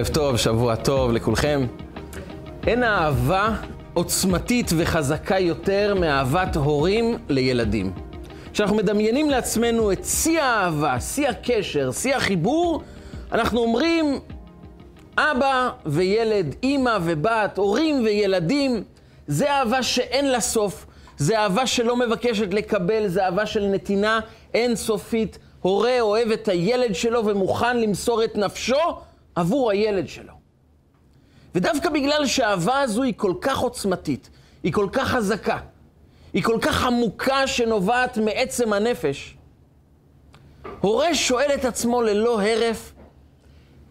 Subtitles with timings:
[0.00, 1.66] ערב טוב, שבוע טוב לכולכם.
[2.66, 3.56] אין אהבה
[3.94, 7.92] עוצמתית וחזקה יותר מאהבת הורים לילדים.
[8.52, 12.82] כשאנחנו מדמיינים לעצמנו את שיא האהבה, שיא הקשר, שיא החיבור,
[13.32, 14.18] אנחנו אומרים
[15.18, 18.82] אבא וילד, אימא ובת, הורים וילדים,
[19.26, 20.86] זה אהבה שאין לה סוף,
[21.16, 24.20] זה אהבה שלא מבקשת לקבל, זה אהבה של נתינה
[24.54, 25.38] אינסופית.
[25.60, 28.78] הורה אוהב את הילד שלו ומוכן למסור את נפשו
[29.34, 30.32] עבור הילד שלו.
[31.54, 34.30] ודווקא בגלל שהאהבה הזו היא כל כך עוצמתית,
[34.62, 35.58] היא כל כך חזקה,
[36.32, 39.36] היא כל כך עמוקה שנובעת מעצם הנפש,
[40.80, 42.92] הורה שואל את עצמו ללא הרף,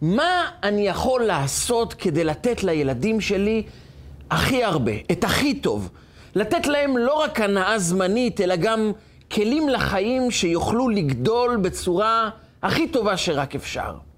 [0.01, 3.63] מה אני יכול לעשות כדי לתת לילדים שלי
[4.31, 5.89] הכי הרבה, את הכי טוב?
[6.35, 8.91] לתת להם לא רק הנאה זמנית, אלא גם
[9.31, 12.29] כלים לחיים שיוכלו לגדול בצורה
[12.63, 14.08] הכי טובה שרק אפשר.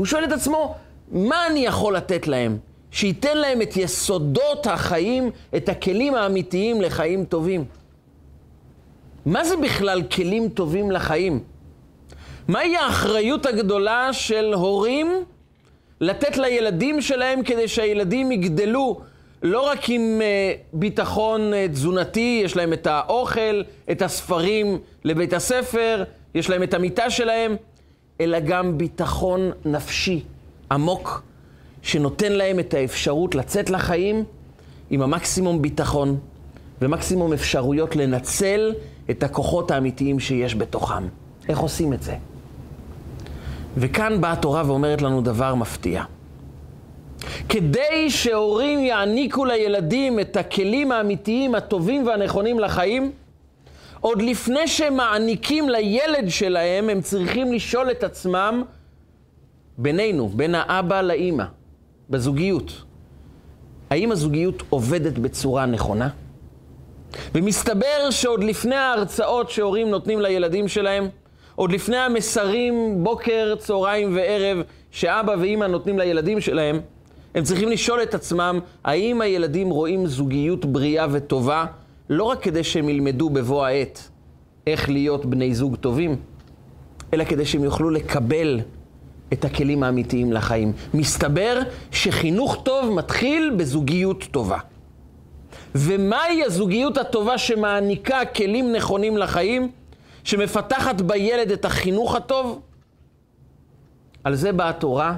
[0.00, 0.74] והוא שואל את עצמו,
[1.12, 2.58] מה אני יכול לתת להם?
[2.90, 7.64] שייתן להם את יסודות החיים, את הכלים האמיתיים לחיים טובים.
[9.26, 11.40] מה זה בכלל כלים טובים לחיים?
[12.48, 15.24] מהי האחריות הגדולה של הורים
[16.00, 19.00] לתת לילדים שלהם כדי שהילדים יגדלו
[19.42, 26.04] לא רק עם uh, ביטחון uh, תזונתי, יש להם את האוכל, את הספרים לבית הספר,
[26.34, 27.56] יש להם את המיטה שלהם,
[28.20, 30.22] אלא גם ביטחון נפשי
[30.72, 31.22] עמוק,
[31.82, 34.24] שנותן להם את האפשרות לצאת לחיים
[34.90, 36.18] עם המקסימום ביטחון
[36.82, 38.72] ומקסימום אפשרויות לנצל
[39.10, 41.06] את הכוחות האמיתיים שיש בתוכם.
[41.48, 42.14] איך עושים את זה?
[43.76, 46.04] וכאן באה התורה ואומרת לנו דבר מפתיע.
[47.48, 53.12] כדי שהורים יעניקו לילדים את הכלים האמיתיים, הטובים והנכונים לחיים,
[54.00, 58.62] עוד לפני שהם מעניקים לילד שלהם, הם צריכים לשאול את עצמם
[59.78, 61.44] בינינו, בין האבא לאימא,
[62.10, 62.82] בזוגיות.
[63.90, 66.08] האם הזוגיות עובדת בצורה נכונה?
[67.34, 71.08] ומסתבר שעוד לפני ההרצאות שהורים נותנים לילדים שלהם,
[71.54, 74.58] עוד לפני המסרים בוקר, צהריים וערב
[74.90, 76.80] שאבא ואימא נותנים לילדים שלהם,
[77.34, 81.64] הם צריכים לשאול את עצמם, האם הילדים רואים זוגיות בריאה וטובה,
[82.10, 84.08] לא רק כדי שהם ילמדו בבוא העת
[84.66, 86.16] איך להיות בני זוג טובים,
[87.14, 88.60] אלא כדי שהם יוכלו לקבל
[89.32, 90.72] את הכלים האמיתיים לחיים.
[90.94, 91.60] מסתבר
[91.90, 94.58] שחינוך טוב מתחיל בזוגיות טובה.
[95.74, 99.70] ומהי הזוגיות הטובה שמעניקה כלים נכונים לחיים,
[100.24, 102.60] שמפתחת בילד את החינוך הטוב?
[104.24, 105.16] על זה באה התורה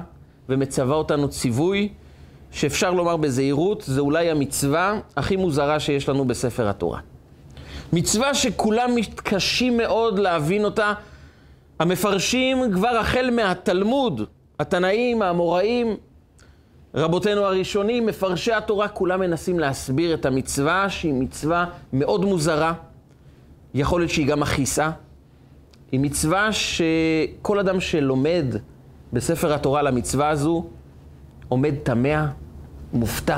[0.49, 1.89] ומצווה אותנו ציווי
[2.53, 6.99] שאפשר לומר בזהירות, זה אולי המצווה הכי מוזרה שיש לנו בספר התורה.
[7.93, 10.93] מצווה שכולם מתקשים מאוד להבין אותה.
[11.79, 14.21] המפרשים כבר החל מהתלמוד,
[14.59, 15.95] התנאים, האמוראים,
[16.95, 22.73] רבותינו הראשונים, מפרשי התורה, כולם מנסים להסביר את המצווה, שהיא מצווה מאוד מוזרה.
[23.73, 24.89] יכול להיות שהיא גם מכעיסה.
[25.91, 28.45] היא מצווה שכל אדם שלומד
[29.13, 30.65] בספר התורה על המצווה הזו,
[31.49, 32.31] עומד תמה,
[32.93, 33.37] מופתע.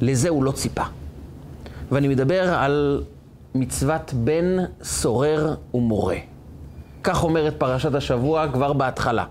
[0.00, 0.84] לזה הוא לא ציפה.
[1.90, 3.04] ואני מדבר על
[3.54, 6.16] מצוות בן סורר ומורה.
[7.02, 9.24] כך אומרת פרשת השבוע כבר בהתחלה.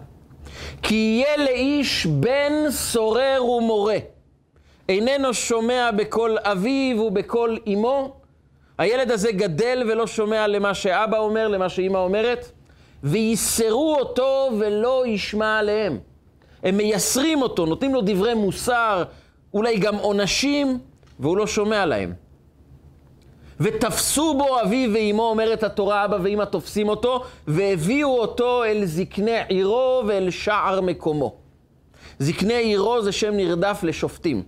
[0.81, 3.97] כי יהיה לאיש בן סורר ומורה.
[4.89, 8.13] איננו שומע בקול אביו ובקול אמו.
[8.77, 12.51] הילד הזה גדל ולא שומע למה שאבא אומר, למה שאימא אומרת,
[13.03, 15.99] וייסרו אותו ולא ישמע עליהם.
[16.63, 19.03] הם מייסרים אותו, נותנים לו דברי מוסר,
[19.53, 20.79] אולי גם עונשים,
[21.19, 22.13] והוא לא שומע להם.
[23.59, 30.03] ותפסו בו אביו ואימו, אומרת התורה, אבא ואימא תופסים אותו, והביאו אותו אל זקני עירו
[30.07, 31.35] ואל שער מקומו.
[32.19, 34.43] זקני עירו זה שם נרדף לשופטים.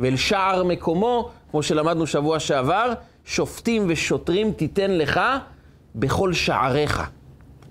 [0.00, 2.92] ואל שער מקומו, כמו שלמדנו שבוע שעבר,
[3.24, 5.20] שופטים ושוטרים תיתן לך
[5.94, 7.02] בכל שעריך.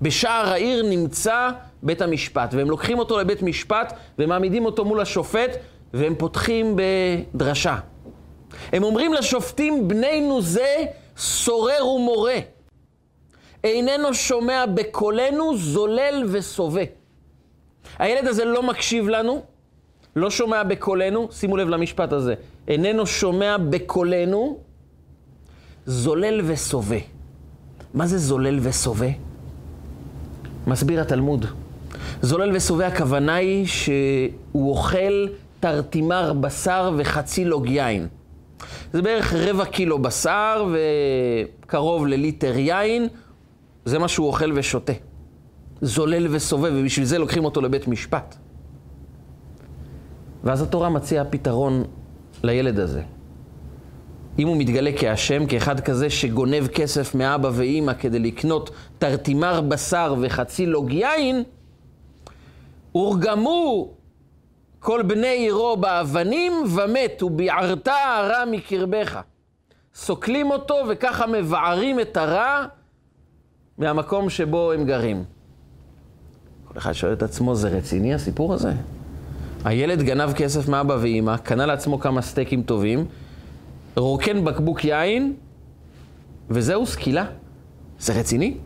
[0.01, 1.49] בשער העיר נמצא
[1.83, 5.49] בית המשפט, והם לוקחים אותו לבית משפט ומעמידים אותו מול השופט,
[5.93, 7.77] והם פותחים בדרשה.
[8.71, 10.75] הם אומרים לשופטים, בנינו זה
[11.17, 12.37] סורר ומורה.
[13.63, 16.81] איננו שומע בקולנו, זולל וסובה.
[17.99, 19.41] הילד הזה לא מקשיב לנו,
[20.15, 22.33] לא שומע בקולנו, שימו לב למשפט הזה,
[22.67, 24.59] איננו שומע בקולנו,
[25.85, 26.97] זולל וסובה.
[27.93, 29.07] מה זה זולל וסובה?
[30.67, 31.45] מסביר התלמוד.
[32.21, 35.27] זולל וסובה, הכוונה היא שהוא אוכל
[35.59, 38.07] תרתימר בשר וחצי לוג יין.
[38.94, 43.07] זה בערך רבע קילו בשר וקרוב לליטר יין,
[43.86, 44.94] זה מה שהוא אוכל ושותה.
[45.81, 48.36] זולל וסובב, ובשביל זה לוקחים אותו לבית משפט.
[50.44, 51.83] ואז התורה מציעה פתרון
[52.44, 53.01] לילד הזה.
[54.39, 60.65] אם הוא מתגלה כאשם, כאחד כזה שגונב כסף מאבא ואימא כדי לקנות תרתימר בשר וחצי
[60.65, 61.44] לוג יין,
[62.91, 63.89] הורגמו
[64.79, 69.19] כל בני עירו באבנים ומת, וביערת הרע מקרבך.
[69.95, 72.65] סוקלים אותו וככה מבערים את הרע
[73.77, 75.23] מהמקום שבו הם גרים.
[76.65, 78.73] כל אחד שואל את עצמו, זה רציני הסיפור הזה?
[79.65, 83.05] הילד גנב כסף מאבא ואימא, קנה לעצמו כמה סטייקים טובים,
[83.95, 85.33] רוקן בקבוק יין,
[86.49, 87.25] וזהו סקילה.
[87.99, 88.57] זה רציני?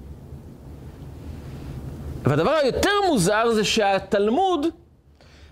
[2.26, 4.68] והדבר היותר מוזר זה שהתלמוד,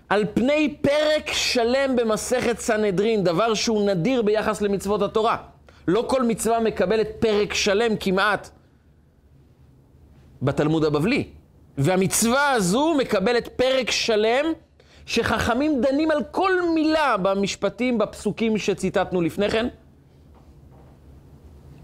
[0.09, 5.37] על פני פרק שלם במסכת סנהדרין, דבר שהוא נדיר ביחס למצוות התורה.
[5.87, 8.49] לא כל מצווה מקבלת פרק שלם כמעט
[10.41, 11.27] בתלמוד הבבלי.
[11.77, 14.45] והמצווה הזו מקבלת פרק שלם
[15.05, 19.67] שחכמים דנים על כל מילה במשפטים, בפסוקים שציטטנו לפני כן.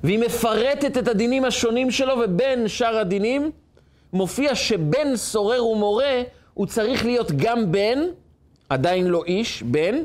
[0.03, 3.51] והיא מפרטת את הדינים השונים שלו, ובין שאר הדינים
[4.13, 6.21] מופיע שבן סורר ומורה
[6.53, 7.99] הוא צריך להיות גם בן,
[8.69, 9.95] עדיין לא איש, בן,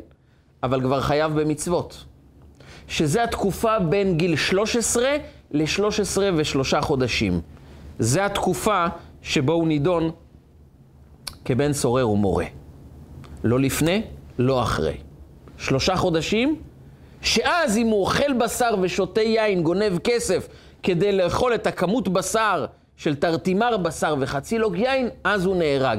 [0.63, 2.05] אבל כבר חייב במצוות.
[2.89, 5.17] שזה התקופה בין גיל 13
[5.51, 7.41] ל-13 ושלושה חודשים.
[7.99, 8.87] זה התקופה
[9.23, 10.11] שבו הוא נידון
[11.45, 12.45] כבן סורר ומורה.
[13.45, 14.03] לא לפני,
[14.39, 14.97] לא אחרי.
[15.59, 16.57] שלושה חודשים,
[17.23, 20.49] שאז אם הוא אוכל בשר ושותה יין, גונב כסף,
[20.83, 22.67] כדי לאכול את הכמות בשר
[22.97, 25.99] של תרתימר בשר וחצי לוג יין, אז הוא נהרג.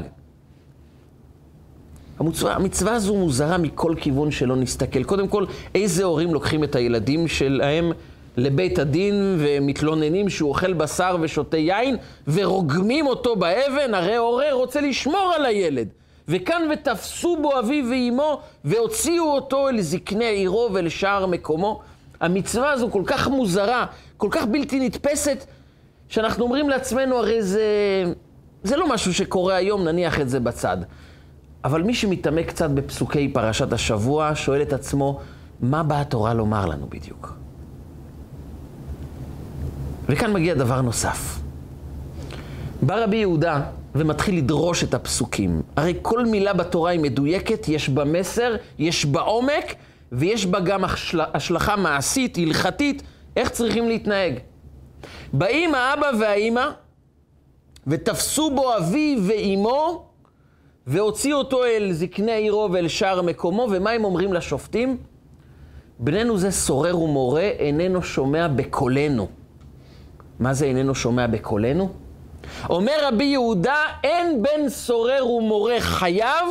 [2.20, 5.04] המצווה, המצווה הזו מוזרה מכל כיוון שלא נסתכל.
[5.04, 5.46] קודם כל,
[5.76, 7.92] איזה הורים לוקחים את הילדים שלהם
[8.38, 11.98] לבית הדין ומתלוננים שהוא אוכל בשר ושותה יין
[12.28, 13.94] ורוגמים אותו באבן?
[13.94, 15.88] הרי הורה רוצה לשמור על הילד.
[16.28, 21.82] וכאן ותפסו בו אביו ואימו והוציאו אותו אל זקני עירו ואל שער מקומו.
[22.22, 23.86] המצווה הזו כל כך מוזרה,
[24.18, 25.46] כל כך בלתי נתפסת,
[26.10, 27.64] שאנחנו אומרים לעצמנו, הרי זה,
[28.64, 30.78] זה לא משהו שקורה היום, נניח את זה בצד.
[31.64, 35.20] אבל מי שמתעמק קצת בפסוקי פרשת השבוע, שואל את עצמו,
[35.62, 37.34] מה באה התורה לומר לנו בדיוק?
[40.10, 41.40] וכאן מגיע דבר נוסף.
[42.82, 43.62] בא רבי יהודה
[43.96, 45.62] ומתחיל לדרוש את הפסוקים.
[45.76, 49.76] הרי כל מילה בתורה היא מדויקת, יש בה מסר, יש בה עומק,
[50.12, 50.84] ויש בה גם
[51.34, 53.04] השלכה מעשית, הלכתית,
[53.36, 54.34] איך צריכים להתנהג.
[55.38, 56.70] באים האבא והאימא,
[57.88, 60.06] ותפסו בו אבי ואימו,
[60.88, 64.98] והוציאו אותו אל זקני עירו ואל שער מקומו, ומה הם אומרים לשופטים?
[66.00, 69.28] בננו זה סורר ומורה, איננו שומע בקולנו.
[70.40, 71.90] מה זה איננו שומע בקולנו?
[72.70, 76.48] אומר רבי יהודה, אין בן סורר ומורה חייב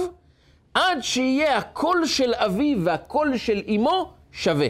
[0.75, 4.69] עד שיהיה הקול של אביו והקול של אמו שווה.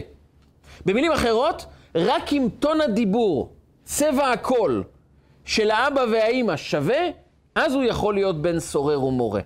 [0.85, 1.65] במילים אחרות,
[1.95, 4.83] רק אם טון הדיבור, צבע הקול
[5.45, 7.01] של האבא והאימא שווה,
[7.55, 9.41] אז הוא יכול להיות בן סורר ומורה.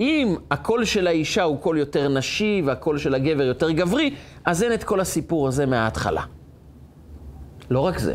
[0.00, 4.72] אם הקול של האישה הוא קול יותר נשי והקול של הגבר יותר גברי, אז אין
[4.72, 6.22] את כל הסיפור הזה מההתחלה.
[7.70, 8.14] לא רק זה.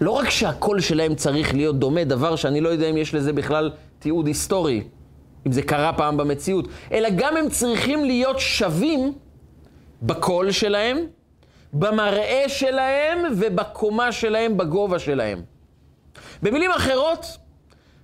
[0.00, 3.70] לא רק שהקול שלהם צריך להיות דומה, דבר שאני לא יודע אם יש לזה בכלל
[3.98, 4.84] תיעוד היסטורי,
[5.46, 9.12] אם זה קרה פעם במציאות, אלא גם הם צריכים להיות שווים
[10.02, 10.98] בקול שלהם,
[11.72, 15.42] במראה שלהם ובקומה שלהם, בגובה שלהם.
[16.42, 17.26] במילים אחרות,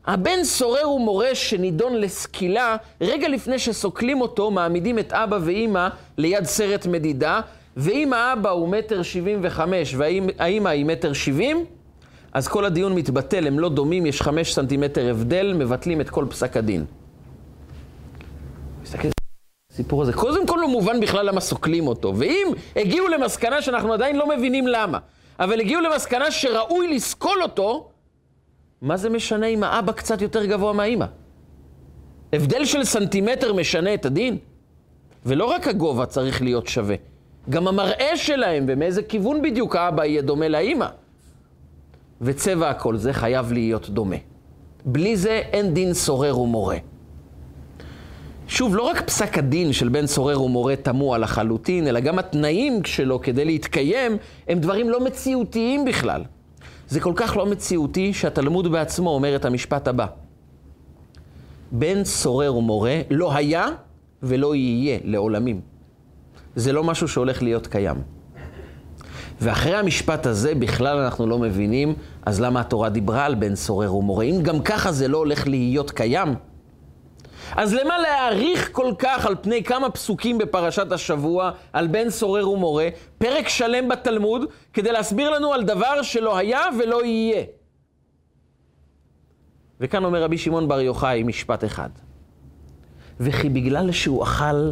[0.06, 6.86] הבן סורר ומורה שנידון לסקילה, רגע לפני שסוקלים אותו, מעמידים את אבא ואימא ליד סרט
[6.86, 7.40] מדידה,
[7.76, 11.64] ואם האבא הוא מטר שבעים וחמש והאימא היא מטר שבעים,
[12.32, 16.56] אז כל הדיון מתבטל, הם לא דומים, יש חמש סנטימטר הבדל, מבטלים את כל פסק
[16.56, 16.84] הדין.
[19.74, 20.12] הסיפור הזה.
[20.12, 22.12] קודם כל לא מובן בכלל למה סוקלים אותו.
[22.16, 24.98] ואם הגיעו למסקנה שאנחנו עדיין לא מבינים למה,
[25.38, 27.90] אבל הגיעו למסקנה שראוי לסקול אותו,
[28.82, 31.06] מה זה משנה אם האבא קצת יותר גבוה מהאימא?
[32.32, 34.38] הבדל של סנטימטר משנה את הדין?
[35.26, 36.96] ולא רק הגובה צריך להיות שווה,
[37.50, 40.86] גם המראה שלהם ומאיזה כיוון בדיוק האבא יהיה דומה לאימא.
[42.20, 44.16] וצבע הכל זה חייב להיות דומה.
[44.84, 46.76] בלי זה אין דין סורר ומורה.
[48.48, 53.20] שוב, לא רק פסק הדין של בן סורר ומורה תמוה לחלוטין, אלא גם התנאים שלו
[53.20, 54.16] כדי להתקיים
[54.48, 56.22] הם דברים לא מציאותיים בכלל.
[56.88, 60.06] זה כל כך לא מציאותי שהתלמוד בעצמו אומר את המשפט הבא:
[61.72, 63.66] בן סורר ומורה לא היה
[64.22, 65.60] ולא יהיה לעולמים.
[66.56, 67.96] זה לא משהו שהולך להיות קיים.
[69.40, 71.94] ואחרי המשפט הזה בכלל אנחנו לא מבינים,
[72.26, 74.24] אז למה התורה דיברה על בן סורר ומורה?
[74.24, 76.34] אם גם ככה זה לא הולך להיות קיים,
[77.52, 82.88] אז למה להעריך כל כך על פני כמה פסוקים בפרשת השבוע, על בן סורר ומורה,
[83.18, 87.42] פרק שלם בתלמוד, כדי להסביר לנו על דבר שלא היה ולא יהיה?
[89.80, 91.88] וכאן אומר רבי שמעון בר יוחאי משפט אחד.
[93.20, 94.70] וכי בגלל שהוא אכל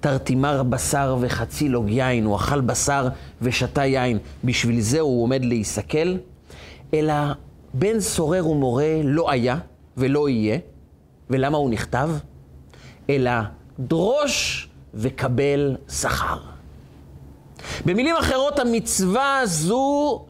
[0.00, 3.08] תרתימר בשר וחצי לוג יין, הוא אכל בשר
[3.42, 6.16] ושתה יין, בשביל זה הוא עומד להיסכל,
[6.94, 7.14] אלא
[7.74, 9.56] בן סורר ומורה לא היה
[9.96, 10.58] ולא יהיה,
[11.30, 12.10] ולמה הוא נכתב?
[13.10, 13.32] אלא
[13.78, 16.38] דרוש וקבל שכר.
[17.84, 20.24] במילים אחרות, המצווה הזו,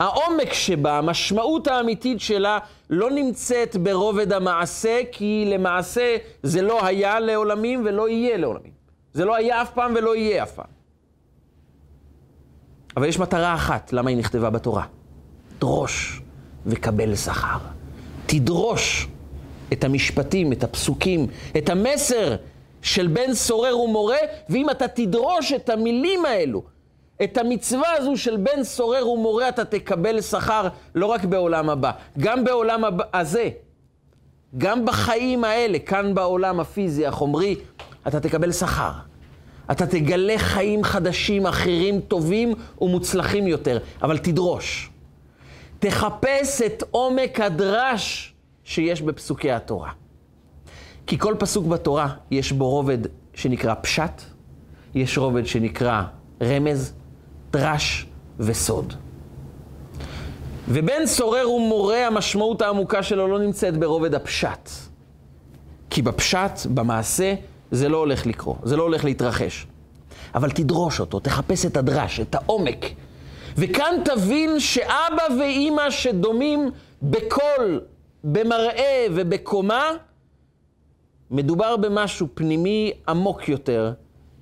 [0.00, 2.58] העומק שבה, המשמעות האמיתית שלה,
[2.90, 8.72] לא נמצאת ברובד המעשה, כי למעשה זה לא היה לעולמים ולא יהיה לעולמים.
[9.12, 10.74] זה לא היה אף פעם ולא יהיה אף פעם.
[12.96, 14.84] אבל יש מטרה אחת, למה היא נכתבה בתורה.
[15.58, 16.22] דרוש
[16.66, 17.58] וקבל שכר.
[18.26, 19.08] תדרוש
[19.74, 21.26] את המשפטים, את הפסוקים,
[21.56, 22.36] את המסר
[22.82, 26.62] של בן סורר ומורה, ואם אתה תדרוש את המילים האלו,
[27.24, 32.44] את המצווה הזו של בן סורר ומורה, אתה תקבל שכר לא רק בעולם הבא, גם
[32.44, 33.48] בעולם הזה,
[34.58, 37.56] גם בחיים האלה, כאן בעולם הפיזי, החומרי,
[38.08, 38.92] אתה תקבל שכר.
[39.70, 44.90] אתה תגלה חיים חדשים, אחרים, טובים ומוצלחים יותר, אבל תדרוש.
[45.78, 48.33] תחפש את עומק הדרש
[48.64, 49.90] שיש בפסוקי התורה.
[51.06, 52.98] כי כל פסוק בתורה יש בו רובד
[53.34, 54.22] שנקרא פשט,
[54.94, 56.02] יש רובד שנקרא
[56.42, 56.94] רמז,
[57.50, 58.06] דרש
[58.38, 58.92] וסוד.
[60.68, 64.70] ובן סורר ומורה, המשמעות העמוקה שלו לא נמצאת ברובד הפשט.
[65.90, 67.34] כי בפשט, במעשה,
[67.70, 69.66] זה לא הולך לקרות, זה לא הולך להתרחש.
[70.34, 72.86] אבל תדרוש אותו, תחפש את הדרש, את העומק.
[73.56, 76.70] וכאן תבין שאבא ואימא שדומים
[77.02, 77.80] בקול,
[78.24, 79.90] במראה ובקומה,
[81.30, 83.92] מדובר במשהו פנימי עמוק יותר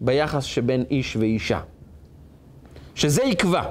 [0.01, 1.61] ביחס שבין איש ואישה.
[2.95, 3.63] שזה יקבע.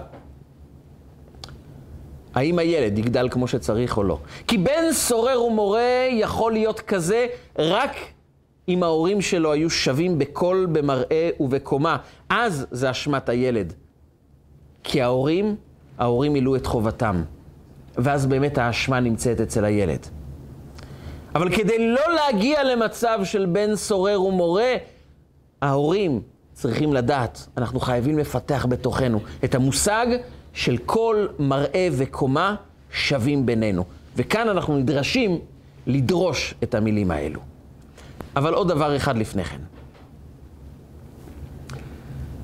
[2.33, 4.17] האם הילד יגדל כמו שצריך או לא.
[4.47, 7.27] כי בן סורר ומורה יכול להיות כזה
[7.59, 7.95] רק
[8.67, 11.97] אם ההורים שלו היו שווים בקול, במראה ובקומה.
[12.29, 13.73] אז זה אשמת הילד.
[14.83, 15.55] כי ההורים,
[15.97, 17.23] ההורים מילאו את חובתם.
[17.97, 20.07] ואז באמת האשמה נמצאת אצל הילד.
[21.35, 24.73] אבל כדי לא להגיע למצב של בן סורר ומורה,
[25.61, 26.21] ההורים
[26.53, 30.07] צריכים לדעת, אנחנו חייבים לפתח בתוכנו את המושג
[30.53, 32.55] של כל מראה וקומה
[32.91, 33.83] שווים בינינו.
[34.15, 35.39] וכאן אנחנו נדרשים
[35.87, 37.39] לדרוש את המילים האלו.
[38.35, 39.59] אבל עוד דבר אחד לפני כן.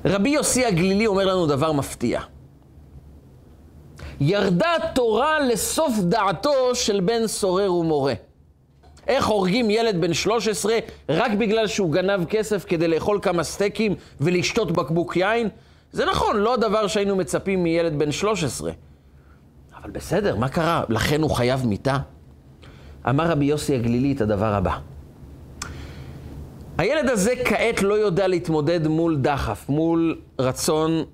[0.04, 2.20] רבי יוסי הגלילי אומר לנו דבר מפתיע.
[4.20, 8.14] ירדה תורה לסוף דעתו של בן סורר ומורה.
[9.06, 14.72] איך הורגים ילד בן 13 רק בגלל שהוא גנב כסף כדי לאכול כמה סטייקים ולשתות
[14.72, 15.48] בקבוק יין?
[15.92, 18.72] זה נכון, לא הדבר שהיינו מצפים מילד בן 13.
[19.82, 20.84] אבל בסדר, מה קרה?
[20.88, 21.98] לכן הוא חייב מיתה?
[23.08, 24.78] אמר רבי יוסי הגלילי את הדבר הבא.
[26.78, 31.04] הילד הזה כעת לא יודע להתמודד מול דחף, מול רצון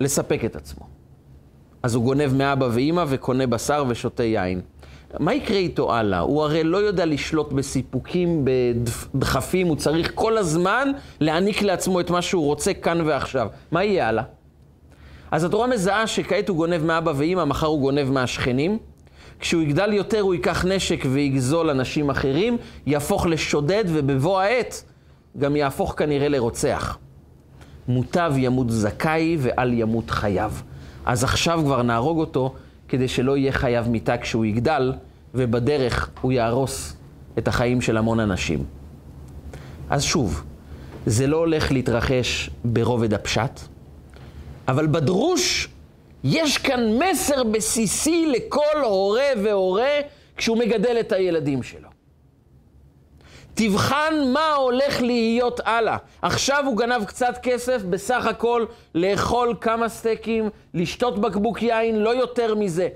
[0.00, 0.93] לספק את עצמו.
[1.84, 4.60] אז הוא גונב מאבא ואימא וקונה בשר ושותה יין.
[5.18, 6.18] מה יקרה איתו הלאה?
[6.18, 8.44] הוא הרי לא יודע לשלוט בסיפוקים,
[9.14, 10.88] בדחפים, הוא צריך כל הזמן
[11.20, 13.48] להעניק לעצמו את מה שהוא רוצה כאן ועכשיו.
[13.70, 14.22] מה יהיה הלאה?
[15.30, 18.78] אז התורה מזהה שכעת הוא גונב מאבא ואימא, מחר הוא גונב מהשכנים.
[19.40, 24.84] כשהוא יגדל יותר הוא ייקח נשק ויגזול אנשים אחרים, יהפוך לשודד ובבוא העת
[25.38, 26.98] גם יהפוך כנראה לרוצח.
[27.88, 30.52] מוטב ימות זכאי ואל ימות חייו.
[31.04, 32.54] אז עכשיו כבר נהרוג אותו
[32.88, 34.92] כדי שלא יהיה חייב מיתה כשהוא יגדל,
[35.34, 36.96] ובדרך הוא יהרוס
[37.38, 38.64] את החיים של המון אנשים.
[39.90, 40.44] אז שוב,
[41.06, 43.60] זה לא הולך להתרחש ברובד הפשט,
[44.68, 45.68] אבל בדרוש
[46.24, 50.00] יש כאן מסר בסיסי לכל הורה והורה
[50.36, 51.93] כשהוא מגדל את הילדים שלו.
[53.54, 55.96] תבחן מה הולך להיות הלאה.
[56.22, 62.54] עכשיו הוא גנב קצת כסף, בסך הכל לאכול כמה סטייקים, לשתות בקבוק יין, לא יותר
[62.54, 62.88] מזה.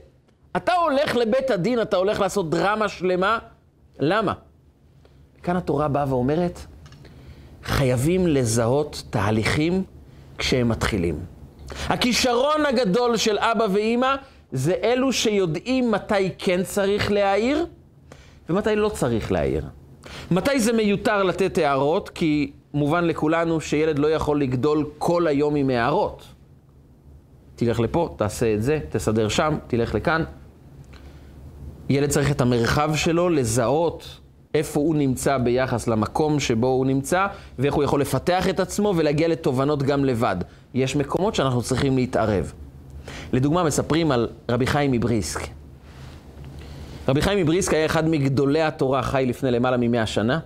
[0.56, 3.38] אתה הולך לבית הדין, אתה הולך לעשות דרמה שלמה,
[3.98, 4.32] למה?
[5.42, 6.60] כאן התורה באה ואומרת,
[7.64, 9.84] חייבים לזהות תהליכים
[10.38, 11.18] כשהם מתחילים.
[11.86, 14.14] הכישרון הגדול של אבא ואימא
[14.52, 17.66] זה אלו שיודעים מתי כן צריך להעיר
[18.48, 19.64] ומתי לא צריך להעיר.
[20.30, 22.08] מתי זה מיותר לתת הערות?
[22.08, 26.22] כי מובן לכולנו שילד לא יכול לגדול כל היום עם הערות.
[27.56, 30.24] תלך לפה, תעשה את זה, תסדר שם, תלך לכאן.
[31.88, 34.20] ילד צריך את המרחב שלו לזהות
[34.54, 37.26] איפה הוא נמצא ביחס למקום שבו הוא נמצא,
[37.58, 40.36] ואיך הוא יכול לפתח את עצמו ולהגיע לתובנות גם לבד.
[40.74, 42.52] יש מקומות שאנחנו צריכים להתערב.
[43.32, 45.40] לדוגמה, מספרים על רבי חיים מבריסק.
[47.08, 50.38] רבי חיים מבריסק היה אחד מגדולי התורה, חי לפני למעלה ממאה שנה.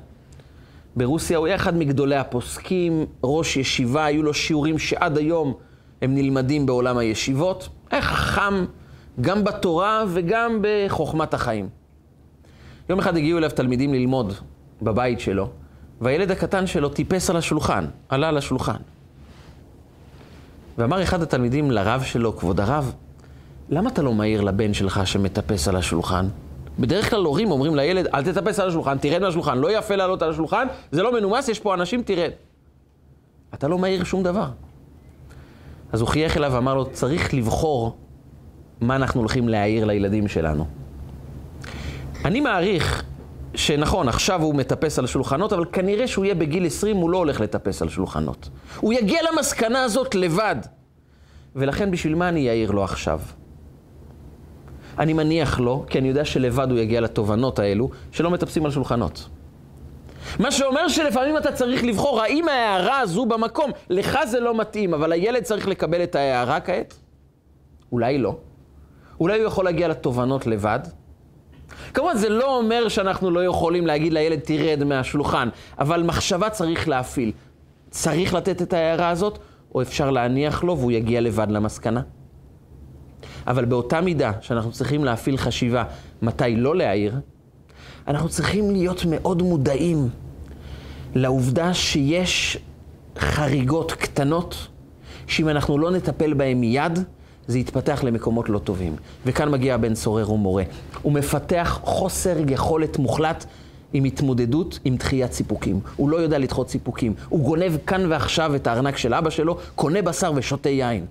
[0.96, 5.54] ברוסיה הוא היה אחד מגדולי הפוסקים, ראש ישיבה, היו לו שיעורים שעד היום
[6.02, 7.68] הם נלמדים בעולם הישיבות.
[7.90, 8.64] היה חכם
[9.20, 11.68] גם בתורה וגם בחוכמת החיים.
[12.88, 14.32] יום אחד הגיעו אליו תלמידים ללמוד
[14.82, 15.50] בבית שלו,
[16.00, 18.76] והילד הקטן שלו טיפס על השולחן, עלה על השולחן.
[20.78, 22.92] ואמר אחד התלמידים לרב שלו, כבוד הרב,
[23.68, 26.28] למה אתה לא מעיר לבן שלך שמטפס על השולחן?
[26.78, 30.30] בדרך כלל הורים אומרים לילד, אל תטפס על השולחן, תרד מהשולחן, לא יפה לעלות על
[30.30, 32.30] השולחן, זה לא מנומס, יש פה אנשים, תרד.
[33.54, 34.46] אתה לא מעיר שום דבר.
[35.92, 37.96] אז הוא חייך אליו ואמר לו, צריך לבחור
[38.80, 40.66] מה אנחנו הולכים להעיר לילדים שלנו.
[42.24, 43.04] אני מעריך
[43.54, 47.40] שנכון, עכשיו הוא מטפס על שולחנות, אבל כנראה שהוא יהיה בגיל 20, הוא לא הולך
[47.40, 48.48] לטפס על שולחנות.
[48.80, 50.56] הוא יגיע למסקנה הזאת לבד.
[51.56, 53.20] ולכן בשביל מה אני אעיר לו עכשיו?
[54.98, 59.28] אני מניח לו, כי אני יודע שלבד הוא יגיע לתובנות האלו, שלא מטפסים על שולחנות.
[60.38, 65.12] מה שאומר שלפעמים אתה צריך לבחור, האם ההערה הזו במקום, לך זה לא מתאים, אבל
[65.12, 66.94] הילד צריך לקבל את ההערה כעת?
[67.92, 68.36] אולי לא.
[69.20, 70.80] אולי הוא יכול להגיע לתובנות לבד.
[71.94, 77.32] כמובן, זה לא אומר שאנחנו לא יכולים להגיד לילד, תרד מהשולחן, אבל מחשבה צריך להפעיל.
[77.90, 79.38] צריך לתת את ההערה הזאת,
[79.74, 82.00] או אפשר להניח לו והוא יגיע לבד למסקנה?
[83.46, 85.84] אבל באותה מידה שאנחנו צריכים להפעיל חשיבה
[86.22, 87.14] מתי לא להעיר,
[88.08, 90.08] אנחנו צריכים להיות מאוד מודעים
[91.14, 92.58] לעובדה שיש
[93.18, 94.68] חריגות קטנות,
[95.26, 96.98] שאם אנחנו לא נטפל בהן מיד,
[97.46, 98.96] זה יתפתח למקומות לא טובים.
[99.26, 100.62] וכאן מגיע הבן סורר ומורה.
[101.02, 103.44] הוא מפתח חוסר יכולת מוחלט
[103.92, 105.80] עם התמודדות עם דחיית סיפוקים.
[105.96, 107.14] הוא לא יודע לדחות סיפוקים.
[107.28, 111.06] הוא גונב כאן ועכשיו את הארנק של אבא שלו, קונה בשר ושותה יין.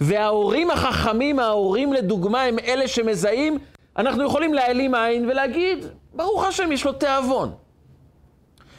[0.00, 3.58] וההורים החכמים, ההורים לדוגמה, הם אלה שמזהים,
[3.96, 7.52] אנחנו יכולים להעלים עין ולהגיד, ברוך השם, יש לו תיאבון.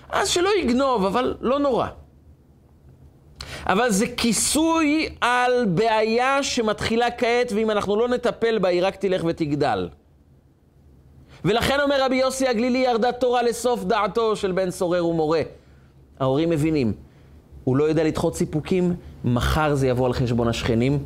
[0.09, 1.87] אז שלא יגנוב, אבל לא נורא.
[3.65, 9.23] אבל זה כיסוי על בעיה שמתחילה כעת, ואם אנחנו לא נטפל בה, היא רק תלך
[9.27, 9.89] ותגדל.
[11.45, 15.41] ולכן אומר רבי יוסי הגלילי, ירדה תורה לסוף דעתו של בן סורר ומורה.
[16.19, 16.93] ההורים מבינים,
[17.65, 18.93] הוא לא יודע לדחות סיפוקים,
[19.25, 20.99] מחר זה יבוא על חשבון השכנים,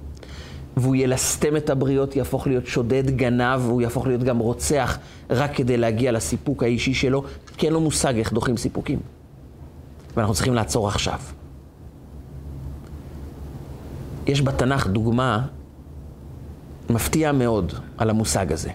[0.78, 4.98] והוא ילסתם את הבריות, יהפוך להיות שודד גנב, והוא יהפוך להיות גם רוצח,
[5.30, 7.24] רק כדי להגיע לסיפוק האישי שלו,
[7.58, 9.00] כי אין לו מושג איך דוחים סיפוקים.
[10.15, 11.19] ואנחנו צריכים לעצור עכשיו.
[14.28, 15.48] יש בתנ"ך דוגמה
[16.89, 18.72] מפתיעה מאוד על המושג הזה.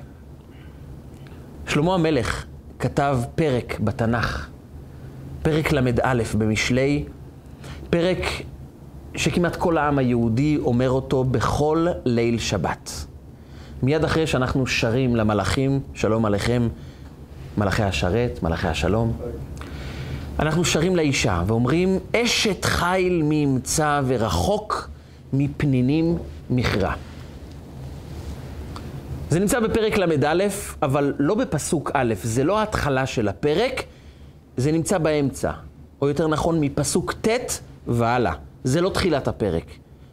[1.67, 2.45] שלמה המלך
[2.79, 4.49] כתב פרק בתנ"ך,
[5.43, 7.05] פרק ל"א במשלי,
[7.95, 8.27] פרק
[9.17, 12.91] שכמעט כל העם היהודי אומר אותו בכל ליל שבת.
[13.83, 16.69] מיד אחרי שאנחנו שרים למלאכים, שלום עליכם,
[17.59, 19.17] מלאכי השרת, מלאכי השלום,
[20.39, 24.91] אנחנו שרים לאישה ואומרים, אשת חיל מימצא ורחוק
[25.33, 26.19] מפנינים
[26.51, 26.95] מכרה.
[29.31, 30.45] זה נמצא בפרק ל"א,
[30.83, 33.83] אבל לא בפסוק א', זה לא ההתחלה של הפרק,
[34.57, 35.51] זה נמצא באמצע.
[36.03, 38.33] או יותר נכון, מפסוק ט' והלאה.
[38.65, 39.65] זה לא תחילת הפרק,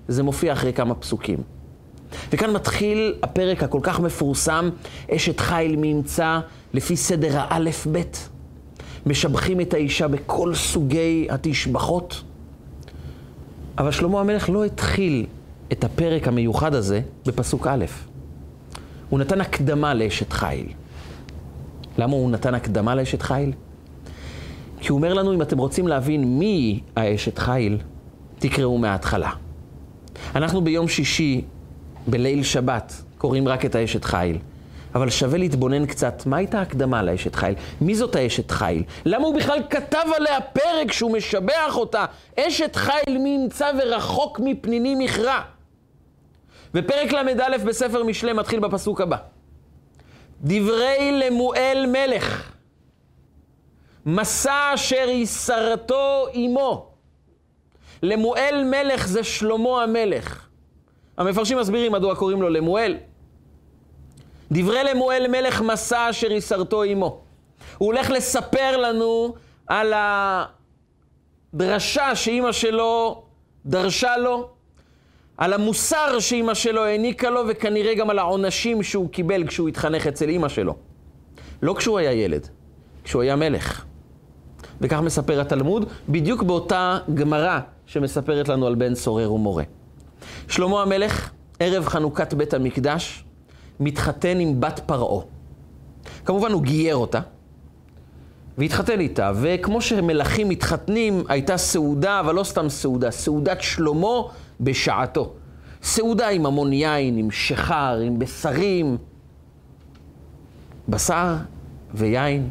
[0.08, 1.38] זה מופיע אחרי כמה פסוקים.
[2.32, 4.70] וכאן מתחיל הפרק הכל כך מפורסם,
[5.12, 6.40] אשת חיל מימצא
[6.74, 8.30] לפי סדר האלף-בית.
[9.06, 12.24] משבחים את האישה בכל סוגי התשבחות.
[13.78, 15.26] אבל שלמה המלך לא התחיל
[15.72, 17.86] את הפרק המיוחד הזה בפסוק א'.
[19.10, 20.68] הוא נתן הקדמה לאשת חיל.
[21.98, 23.52] למה הוא נתן הקדמה לאשת חיל?
[24.82, 27.78] כי הוא אומר לנו, אם אתם רוצים להבין מי האשת חיל,
[28.40, 29.30] תקראו מההתחלה.
[30.36, 31.42] אנחנו ביום שישי,
[32.08, 34.38] בליל שבת, קוראים רק את האשת חיל.
[34.96, 37.54] אבל שווה להתבונן קצת, מה הייתה הקדמה לאשת חיל?
[37.82, 38.84] מי זאת האשת חיל?
[39.06, 42.06] למה הוא בכלל כתב עליה פרק שהוא משבח אותה?
[42.40, 45.42] אשת חיל מי ימצא ורחוק מפניני מכרע.
[46.76, 49.18] ופרק ל"א בספר משלי מתחיל בפסוק הבא.
[50.42, 52.51] דברי למואל מלך,
[54.06, 56.92] מסע אשר יסרתו עמו.
[58.04, 60.48] למואל מלך זה שלמה המלך.
[61.18, 62.98] המפרשים מסבירים מדוע קוראים לו למואל.
[64.52, 67.22] דברי למואל מלך מסע אשר יסרתו עמו.
[67.78, 69.36] הוא הולך לספר לנו
[69.68, 69.94] על
[71.54, 73.24] הדרשה שאימא שלו
[73.66, 74.50] דרשה לו,
[75.38, 80.30] על המוסר שאימא שלו העניקה לו, וכנראה גם על העונשים שהוא קיבל כשהוא התחנך אצל
[80.30, 80.76] אימא שלו.
[81.62, 82.48] לא כשהוא היה ילד,
[83.04, 83.86] כשהוא היה מלך.
[84.82, 89.64] וכך מספר התלמוד, בדיוק באותה גמרא שמספרת לנו על בן סורר ומורה.
[90.48, 93.24] שלמה המלך, ערב חנוכת בית המקדש,
[93.80, 95.24] מתחתן עם בת פרעה.
[96.26, 97.20] כמובן הוא גייר אותה,
[98.58, 104.22] והתחתן איתה, וכמו שמלכים מתחתנים, הייתה סעודה, אבל לא סתם סעודה, סעודת שלמה
[104.62, 105.34] בשעתו.
[105.84, 108.98] סעודה עם המון יין, עם שחר, עם בשרים,
[110.90, 111.36] בשר
[111.94, 112.50] ויין.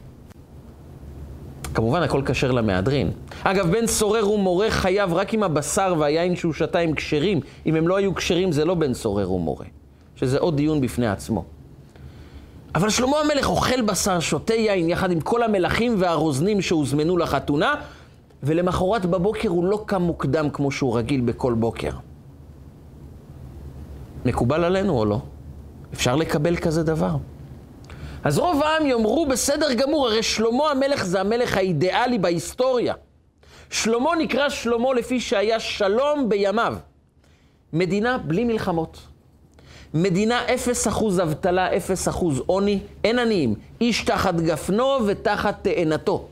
[1.75, 3.11] כמובן, הכל כשר למהדרין.
[3.43, 7.41] אגב, בן סורר ומורה חייב רק אם הבשר והיין שהוא שתה הם כשרים.
[7.67, 9.67] אם הם לא היו כשרים, זה לא בן סורר ומורה.
[10.17, 11.45] שזה עוד דיון בפני עצמו.
[12.75, 17.75] אבל שלמה המלך אוכל בשר, שותה יין, יחד עם כל המלכים והרוזנים שהוזמנו לחתונה,
[18.43, 21.91] ולמחרת בבוקר הוא לא קם מוקדם כמו שהוא רגיל בכל בוקר.
[24.25, 25.21] מקובל עלינו או לא?
[25.95, 27.17] אפשר לקבל כזה דבר?
[28.25, 32.95] אז רוב העם יאמרו, בסדר גמור, הרי שלמה המלך זה המלך האידיאלי בהיסטוריה.
[33.71, 36.75] שלמה נקרא שלמה לפי שהיה שלום בימיו.
[37.73, 38.99] מדינה בלי מלחמות.
[39.95, 43.55] מדינה אפס אחוז אבטלה, אפס אחוז עוני, אין עניים.
[43.81, 46.29] איש תחת גפנו ותחת תאנתו.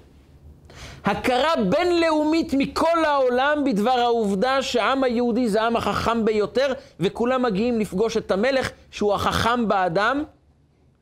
[1.05, 8.16] הכרה בינלאומית מכל העולם בדבר העובדה שהעם היהודי זה העם החכם ביותר, וכולם מגיעים לפגוש
[8.16, 10.24] את המלך שהוא החכם באדם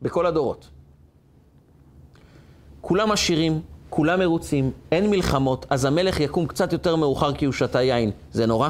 [0.02, 0.68] בכל הדורות.
[2.80, 7.82] כולם עשירים, כולם מרוצים, אין מלחמות, אז המלך יקום קצת יותר מאוחר כי הוא שתה
[7.82, 8.10] יין.
[8.32, 8.68] זה נורא?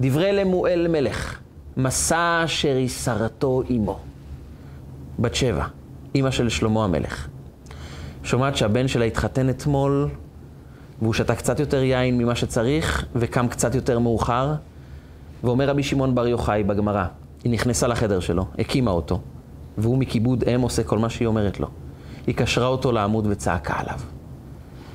[0.00, 1.38] דברי למואל מלך,
[1.76, 3.98] מסע אשר ישרתו עמו.
[5.18, 5.64] בת שבע,
[6.14, 7.28] אימא של שלמה המלך.
[8.22, 10.08] שומעת שהבן שלה התחתן אתמול,
[11.02, 14.54] והוא שתה קצת יותר יין ממה שצריך, וקם קצת יותר מאוחר,
[15.44, 17.06] ואומר רבי שמעון בר יוחאי בגמרא,
[17.46, 19.20] היא נכנסה לחדר שלו, הקימה אותו,
[19.78, 21.68] והוא מכיבוד אם עושה כל מה שהיא אומרת לו.
[22.26, 24.00] היא קשרה אותו לעמוד וצעקה עליו.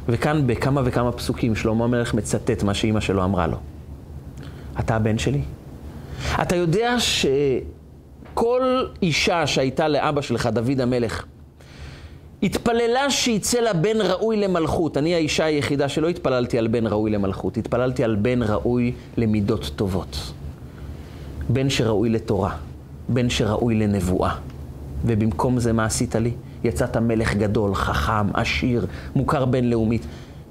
[0.08, 3.58] וכאן בכמה וכמה פסוקים שלמה המלך מצטט מה שאימא שלו אמרה לו.
[4.80, 5.42] אתה הבן שלי?
[6.42, 11.26] אתה יודע שכל אישה שהייתה לאבא שלך, דוד המלך,
[12.44, 14.98] התפללה שיצא לה בן ראוי למלכות.
[14.98, 20.34] אני האישה היחידה שלא התפללתי על בן ראוי למלכות, התפללתי על בן ראוי למידות טובות.
[21.50, 22.56] בן שראוי לתורה,
[23.10, 24.36] בן שראוי לנבואה.
[25.06, 26.32] ובמקום זה מה עשית לי?
[26.64, 30.06] יצאת מלך גדול, חכם, עשיר, מוכר בינלאומית.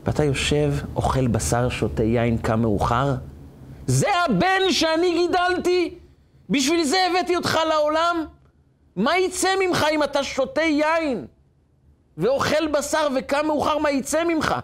[0.06, 3.14] ואתה יושב, אוכל בשר, שותה יין, קם מאוחר?
[3.86, 5.94] זה הבן שאני גידלתי?
[6.50, 8.24] בשביל זה הבאתי אותך לעולם?
[8.96, 11.26] מה יצא ממך אם אתה שותה יין
[12.18, 14.54] ואוכל בשר וקם מאוחר, מה יצא ממך?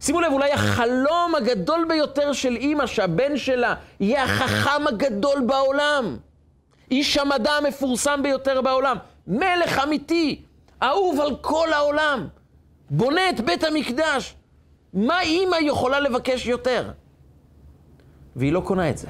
[0.00, 6.16] שימו לב, אולי החלום הגדול ביותר של אימא, שהבן שלה יהיה החכם הגדול בעולם.
[6.90, 8.96] איש המדע המפורסם ביותר בעולם.
[9.26, 10.42] מלך אמיתי,
[10.82, 12.26] אהוב על כל העולם,
[12.90, 14.34] בונה את בית המקדש.
[14.94, 16.90] מה אימא יכולה לבקש יותר?
[18.36, 19.08] והיא לא קונה את זה.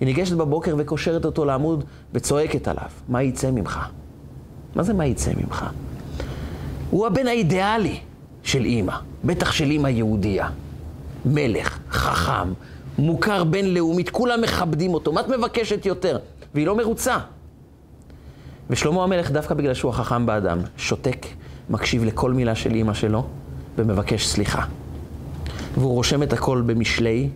[0.00, 3.80] היא ניגשת בבוקר וקושרת אותו לעמוד וצועקת עליו, מה יצא ממך?
[4.74, 5.66] מה זה מה יצא ממך?
[6.90, 8.00] הוא הבן האידיאלי
[8.44, 10.48] של אימא, בטח של אימא יהודייה.
[11.24, 12.52] מלך, חכם,
[12.98, 16.18] מוכר בינלאומית, כולם מכבדים אותו, מה את מבקשת יותר?
[16.54, 17.18] והיא לא מרוצה.
[18.70, 21.26] ושלמה המלך, דווקא בגלל שהוא החכם באדם, שותק,
[21.70, 23.26] מקשיב לכל מילה של אימא שלו
[23.78, 24.64] ומבקש סליחה.
[25.74, 27.28] והוא רושם את הכל במשלי,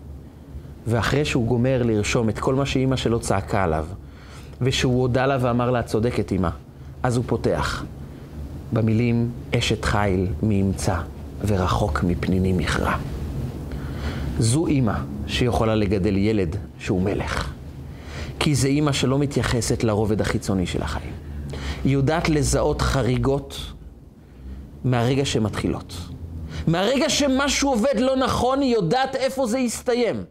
[0.87, 3.87] ואחרי שהוא גומר לרשום את כל מה שאימא שלו צעקה עליו,
[4.61, 6.49] ושהוא הודה לה ואמר לה, צודקת אימא,
[7.03, 7.85] אז הוא פותח
[8.73, 10.97] במילים אשת חיל מי ימצא
[11.47, 12.97] ורחוק מפניני מכרע.
[14.39, 14.95] זו אימא
[15.27, 17.53] שיכולה לגדל ילד שהוא מלך.
[18.41, 21.13] כי זה אימא שלא מתייחסת לרובד החיצוני של החיים.
[21.85, 23.61] היא יודעת לזהות חריגות
[24.85, 25.95] מהרגע שמתחילות.
[26.67, 30.25] מהרגע שמשהו עובד לא נכון, היא יודעת איפה זה יסתיים.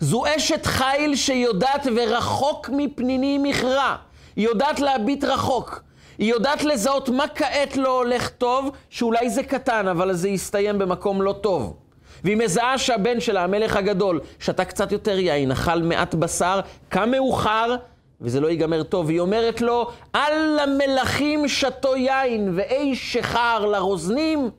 [0.00, 3.96] זו אשת חיל שיודעת ורחוק מפניני מכרע.
[4.36, 5.82] היא יודעת להביט רחוק.
[6.20, 11.22] היא יודעת לזהות מה כעת לא הולך טוב, שאולי זה קטן, אבל זה יסתיים במקום
[11.22, 11.76] לא טוב.
[12.24, 17.76] והיא מזהה שהבן שלה, המלך הגדול, שתה קצת יותר יין, אכל מעט בשר, קם מאוחר,
[18.20, 19.06] וזה לא ייגמר טוב.
[19.06, 24.50] והיא אומרת לו, על המלכים שתו יין, ואי שחר לרוזנים,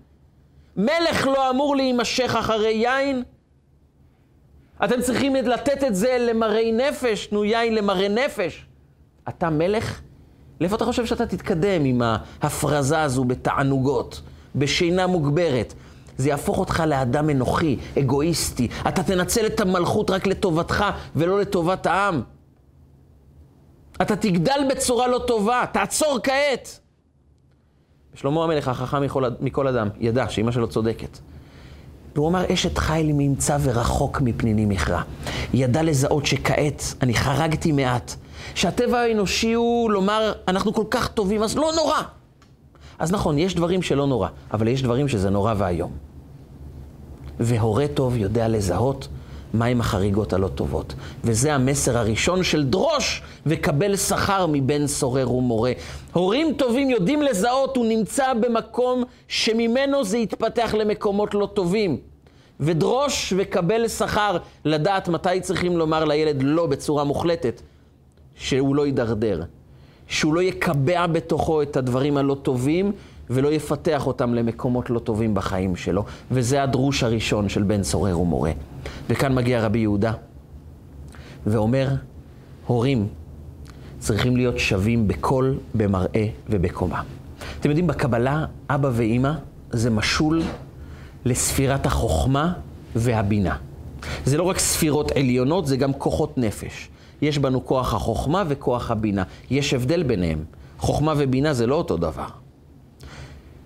[0.78, 3.24] מלך לא אמור להימשך אחרי יין.
[4.86, 8.66] אתם צריכים לתת את זה למראי נפש, תנו יין למראי נפש.
[9.30, 10.02] אתה מלך?
[10.62, 12.02] לאיפה אתה חושב שאתה תתקדם עם
[12.42, 14.22] ההפרזה הזו בתענוגות,
[14.56, 15.74] בשינה מוגברת?
[16.18, 18.68] זה יהפוך אותך לאדם אנוכי, אגואיסטי.
[18.88, 22.22] אתה תנצל את המלכות רק לטובתך ולא לטובת העם.
[24.02, 26.80] אתה תגדל בצורה לא טובה, תעצור כעת.
[28.14, 31.20] שלמה המלך, החכם מכל, מכל אדם, ידע שאימא שלו צודקת.
[32.16, 35.02] והוא אמר, אשת חיל ממצא ורחוק מפניני מכרע.
[35.54, 38.16] ידע לזהות שכעת אני חרגתי מעט,
[38.56, 42.02] שהטבע האנושי הוא לומר, אנחנו כל כך טובים, אז לא נורא.
[43.00, 45.92] אז נכון, יש דברים שלא נורא, אבל יש דברים שזה נורא ואיום.
[47.40, 49.08] והורה טוב יודע לזהות
[49.54, 50.94] מהם החריגות הלא טובות.
[51.24, 55.72] וזה המסר הראשון של דרוש וקבל שכר מבן סורר ומורה.
[56.14, 61.98] הורים טובים יודעים לזהות, הוא נמצא במקום שממנו זה יתפתח למקומות לא טובים.
[62.60, 67.62] ודרוש וקבל שכר, לדעת מתי צריכים לומר לילד לא בצורה מוחלטת,
[68.42, 69.44] שהוא לא יידרדר,
[70.08, 72.92] שהוא לא יקבע בתוכו את הדברים הלא טובים,
[73.30, 76.04] ולא יפתח אותם למקומות לא טובים בחיים שלו.
[76.32, 78.52] וזה הדרוש הראשון של בן סורר ומורה.
[79.10, 80.14] וכאן מגיע רבי יהודה
[81.48, 81.90] ואומר,
[82.68, 83.08] הורים
[84.00, 87.02] צריכים להיות שווים בקול, במראה ובקומה.
[87.60, 89.32] אתם יודעים, בקבלה, אבא ואימא
[89.72, 90.42] זה משול
[91.26, 92.54] לספירת החוכמה
[92.96, 93.56] והבינה.
[94.26, 96.90] זה לא רק ספירות עליונות, זה גם כוחות נפש.
[97.22, 99.24] יש בנו כוח החוכמה וכוח הבינה.
[99.50, 100.44] יש הבדל ביניהם.
[100.80, 102.28] חוכמה ובינה זה לא אותו דבר.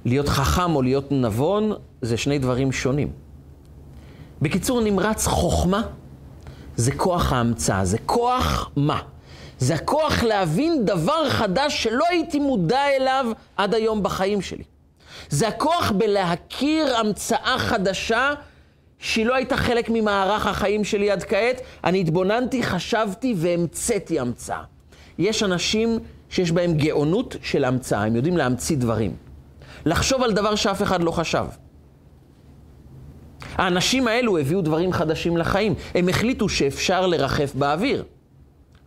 [0.05, 3.11] להיות חכם או להיות נבון זה שני דברים שונים.
[4.41, 5.81] בקיצור, נמרץ חוכמה
[6.75, 8.99] זה כוח ההמצאה, זה כוח מה?
[9.59, 13.25] זה הכוח להבין דבר חדש שלא הייתי מודע אליו
[13.57, 14.63] עד היום בחיים שלי.
[15.29, 18.33] זה הכוח בלהכיר המצאה חדשה
[19.05, 21.61] שהיא לא הייתה חלק ממערך החיים שלי עד כעת.
[21.83, 24.61] אני התבוננתי, חשבתי והמצאתי המצאה.
[25.17, 29.15] יש אנשים שיש בהם גאונות של המצאה, הם יודעים להמציא דברים.
[29.85, 31.45] לחשוב על דבר שאף אחד לא חשב.
[33.55, 35.73] האנשים האלו הביאו דברים חדשים לחיים.
[35.95, 38.03] הם החליטו שאפשר לרחף באוויר.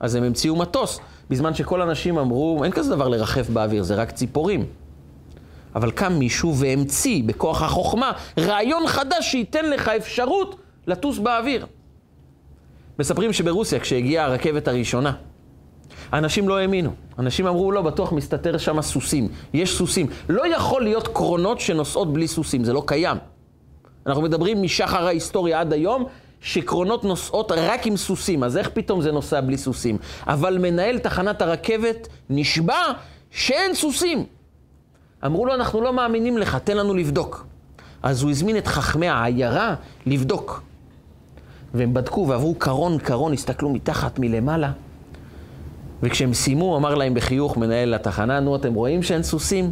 [0.01, 1.01] אז הם המציאו מטוס,
[1.31, 4.67] בזמן שכל האנשים אמרו, אין כזה דבר לרחף באוויר, זה רק ציפורים.
[5.79, 11.67] אבל קם מישהו והמציא בכוח החוכמה רעיון חדש שייתן לך אפשרות לטוס באוויר.
[12.99, 15.13] מספרים שברוסיה, כשהגיעה הרכבת הראשונה,
[16.13, 16.91] האנשים לא האמינו.
[17.19, 19.29] אנשים אמרו, לא, בטוח מסתתר שם סוסים.
[19.55, 20.07] יש סוסים.
[20.29, 23.17] לא יכול להיות קרונות שנוסעות בלי סוסים, זה לא קיים.
[24.07, 26.05] אנחנו מדברים משחר ההיסטוריה עד היום,
[26.41, 29.99] שקרונות נוסעות רק עם סוסים, אז איך פתאום זה נוסע בלי סוסים?
[30.27, 32.83] אבל מנהל תחנת הרכבת נשבע
[33.31, 34.38] שאין סוסים.
[35.27, 37.47] אמרו לו, אנחנו לא מאמינים לך, תן לנו לבדוק.
[38.03, 39.75] אז הוא הזמין את חכמי העיירה
[40.07, 40.63] לבדוק.
[41.75, 44.73] והם בדקו ועברו קרון קרון, הסתכלו מתחת מלמעלה.
[46.03, 49.71] וכשהם סיימו, אמר להם בחיוך מנהל התחנה, נו, אתם רואים שאין סוסים?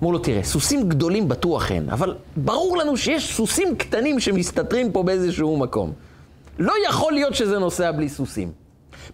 [0.00, 5.02] אמרו לו, תראה, סוסים גדולים בטוח אין, אבל ברור לנו שיש סוסים קטנים שמסתתרים פה
[5.02, 5.92] באיזשהו מקום.
[6.58, 8.52] לא יכול להיות שזה נוסע בלי סוסים.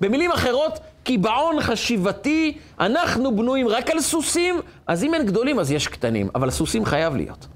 [0.01, 5.89] במילים אחרות, קיבעון חשיבתי, אנחנו בנויים רק על סוסים, אז אם אין גדולים אז יש
[5.89, 7.47] קטנים, אבל סוסים חייב להיות.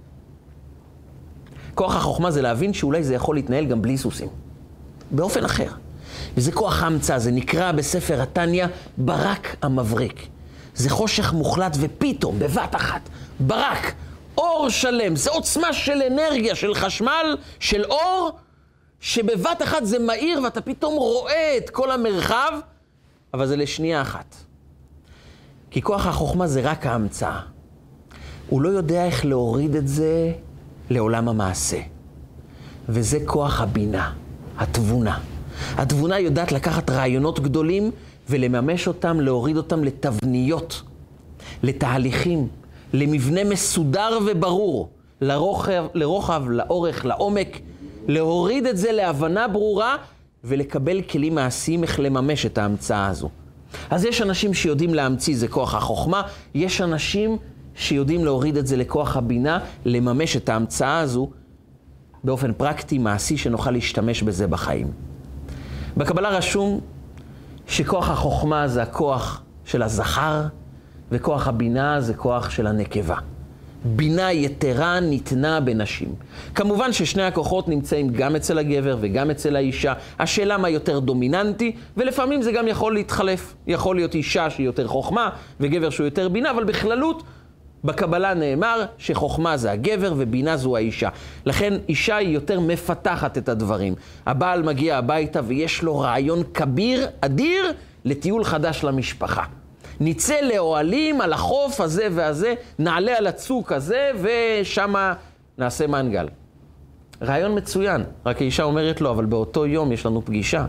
[1.75, 4.29] כוח החוכמה זה להבין שאולי זה יכול להתנהל גם בלי סוסים.
[5.11, 5.69] באופן אחר.
[6.37, 8.67] וזה כוח ההמצאה, זה נקרא בספר התניא
[8.99, 10.27] ברק המבריק.
[10.75, 13.09] זה חושך מוחלט ופתאום, בבת אחת,
[13.41, 13.95] ברק,
[14.39, 18.31] אור שלם, זה עוצמה של אנרגיה, של חשמל, של אור,
[19.01, 22.53] שבבת אחת זה מהיר ואתה פתאום רואה את כל המרחב,
[23.35, 24.35] אבל זה לשנייה אחת.
[25.71, 27.41] כי כוח החוכמה זה רק ההמצאה.
[28.49, 30.33] הוא לא יודע איך להוריד את זה
[30.91, 31.81] לעולם המעשה.
[32.89, 34.13] וזה כוח הבינה,
[34.59, 35.19] התבונה.
[35.77, 37.91] התבונה יודעת לקחת רעיונות גדולים
[38.29, 40.83] ולממש אותם, להוריד אותם לתבניות,
[41.63, 42.49] לתהליכים,
[42.93, 44.89] למבנה מסודר וברור,
[45.21, 47.61] לרוחב, לרוחב, לאורך, לעומק,
[48.09, 49.97] להוריד את זה להבנה ברורה
[50.45, 53.31] ולקבל כלים מעשיים איך לממש את ההמצאה הזו.
[53.91, 56.23] אז יש אנשים שיודעים להמציא, זה כוח החוכמה,
[56.55, 57.37] יש אנשים
[57.75, 61.31] שיודעים להוריד את זה לכוח הבינה, לממש את ההמצאה הזו
[62.25, 64.91] באופן פרקטי, מעשי, שנוכל להשתמש בזה בחיים.
[65.97, 66.81] בקבלה רשום
[67.67, 70.47] שכוח החוכמה זה הכוח של הזכר,
[71.11, 73.17] וכוח הבינה זה כוח של הנקבה.
[73.85, 76.15] בינה יתרה ניתנה בנשים.
[76.55, 79.93] כמובן ששני הכוחות נמצאים גם אצל הגבר וגם אצל האישה.
[80.19, 83.55] השאלה מה יותר דומיננטי, ולפעמים זה גם יכול להתחלף.
[83.67, 87.23] יכול להיות אישה שהיא יותר חוכמה, וגבר שהוא יותר בינה, אבל בכללות
[87.85, 91.09] בקבלה נאמר שחוכמה זה הגבר ובינה זו האישה.
[91.47, 93.95] לכן אישה היא יותר מפתחת את הדברים.
[94.27, 97.73] הבעל מגיע הביתה ויש לו רעיון כביר, אדיר,
[98.05, 99.45] לטיול חדש למשפחה.
[100.01, 105.15] נצא לאוהלים על החוף הזה והזה, נעלה על הצוק הזה ושמה
[105.59, 106.29] נעשה מנגל.
[107.23, 110.67] רעיון מצוין, רק האישה אומרת לו, אבל באותו יום יש לנו פגישה.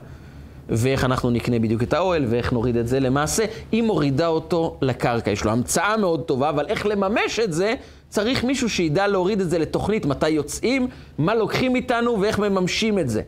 [0.70, 3.46] ואיך אנחנו נקנה בדיוק את האוהל, ואיך נוריד את זה למעשה.
[3.72, 5.32] היא מורידה אותו לקרקע.
[5.32, 7.74] יש לו המצאה מאוד טובה, אבל איך לממש את זה,
[8.10, 13.10] צריך מישהו שידע להוריד את זה לתוכנית, מתי יוצאים, מה לוקחים איתנו ואיך מממשים את
[13.10, 13.22] זה.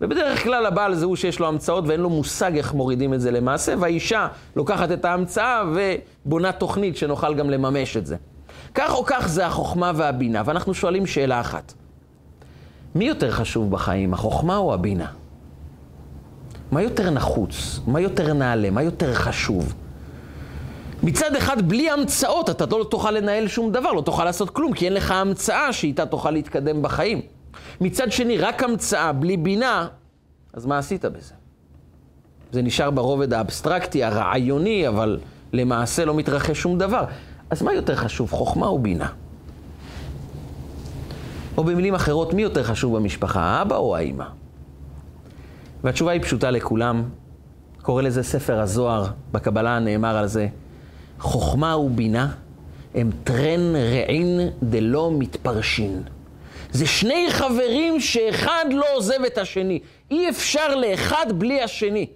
[0.00, 3.30] ובדרך כלל הבעל זה הוא שיש לו המצאות ואין לו מושג איך מורידים את זה
[3.30, 8.16] למעשה, והאישה לוקחת את ההמצאה ובונה תוכנית שנוכל גם לממש את זה.
[8.74, 11.72] כך או כך זה החוכמה והבינה, ואנחנו שואלים שאלה אחת.
[12.94, 15.06] מי יותר חשוב בחיים, החוכמה או הבינה?
[16.72, 17.80] מה יותר נחוץ?
[17.86, 18.70] מה יותר נעלה?
[18.70, 19.74] מה יותר חשוב?
[21.02, 24.84] מצד אחד, בלי המצאות אתה לא תוכל לנהל שום דבר, לא תוכל לעשות כלום, כי
[24.84, 27.20] אין לך המצאה שאיתה תוכל להתקדם בחיים.
[27.80, 29.88] מצד שני, רק המצאה בלי בינה,
[30.52, 31.34] אז מה עשית בזה?
[32.52, 35.18] זה נשאר ברובד האבסטרקטי, הרעיוני, אבל
[35.52, 37.04] למעשה לא מתרחש שום דבר.
[37.50, 39.08] אז מה יותר חשוב, חוכמה או בינה?
[41.56, 44.24] או במילים אחרות, מי יותר חשוב במשפחה, האבא או האימא?
[45.84, 47.02] והתשובה היא פשוטה לכולם.
[47.82, 50.48] קורא לזה ספר הזוהר, בקבלה נאמר על זה,
[51.18, 52.32] חוכמה ובינה
[52.94, 56.02] הם טרן רעין דלא מתפרשין.
[56.72, 59.80] זה שני חברים שאחד לא עוזב את השני.
[60.10, 62.06] אי אפשר לאחד בלי השני.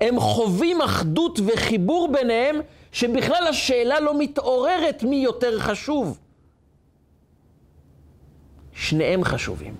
[0.00, 2.56] הם חווים אחדות וחיבור ביניהם,
[2.92, 6.18] שבכלל השאלה לא מתעוררת מי יותר חשוב.
[8.72, 9.74] שניהם חשובים.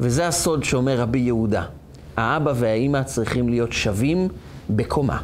[0.00, 1.66] וזה הסוד שאומר רבי יהודה.
[2.16, 4.28] האבא והאימא צריכים להיות שווים
[4.70, 5.22] בקומה.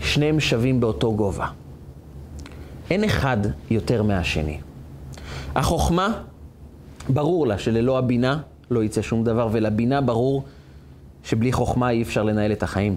[0.00, 1.46] שניהם שווים באותו גובה.
[2.90, 3.36] אין אחד
[3.70, 4.60] יותר מהשני.
[5.54, 6.12] החוכמה,
[7.08, 8.38] ברור לה שללא הבינה
[8.70, 10.44] לא יצא שום דבר, ולבינה ברור
[11.24, 12.96] שבלי חוכמה אי אפשר לנהל את החיים.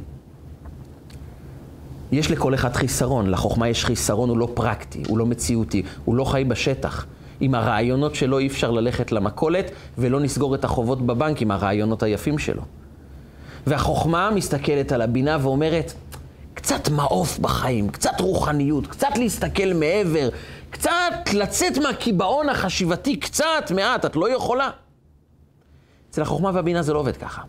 [2.12, 6.24] יש לכל אחד חיסרון, לחוכמה יש חיסרון, הוא לא פרקטי, הוא לא מציאותי, הוא לא
[6.24, 7.06] חי בשטח.
[7.40, 12.38] עם הרעיונות שלו אי אפשר ללכת למכולת ולא נסגור את החובות בבנק עם הרעיונות היפים
[12.38, 12.62] שלו.
[13.68, 15.94] והחוכמה מסתכלת על הבינה ואומרת,
[16.54, 20.30] קצת מעוף בחיים, קצת רוחניות, קצת להסתכל מעבר,
[20.76, 24.70] קצת לצאת מהקיבעון החשיבתי, קצת, מעט, את לא יכולה.
[26.10, 27.42] אצל החוכמה והבינה זה לא עובד ככה.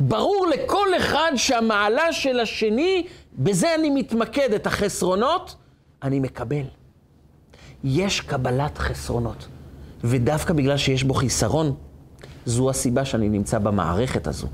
[0.00, 3.06] ברור לכל אחד שהמעלה של השני,
[3.38, 5.56] בזה אני מתמקד, את החסרונות,
[6.02, 6.64] אני מקבל.
[7.84, 9.48] יש קבלת חסרונות.
[10.04, 11.74] ודווקא בגלל שיש בו חיסרון,
[12.46, 14.46] זו הסיבה שאני נמצא במערכת הזו.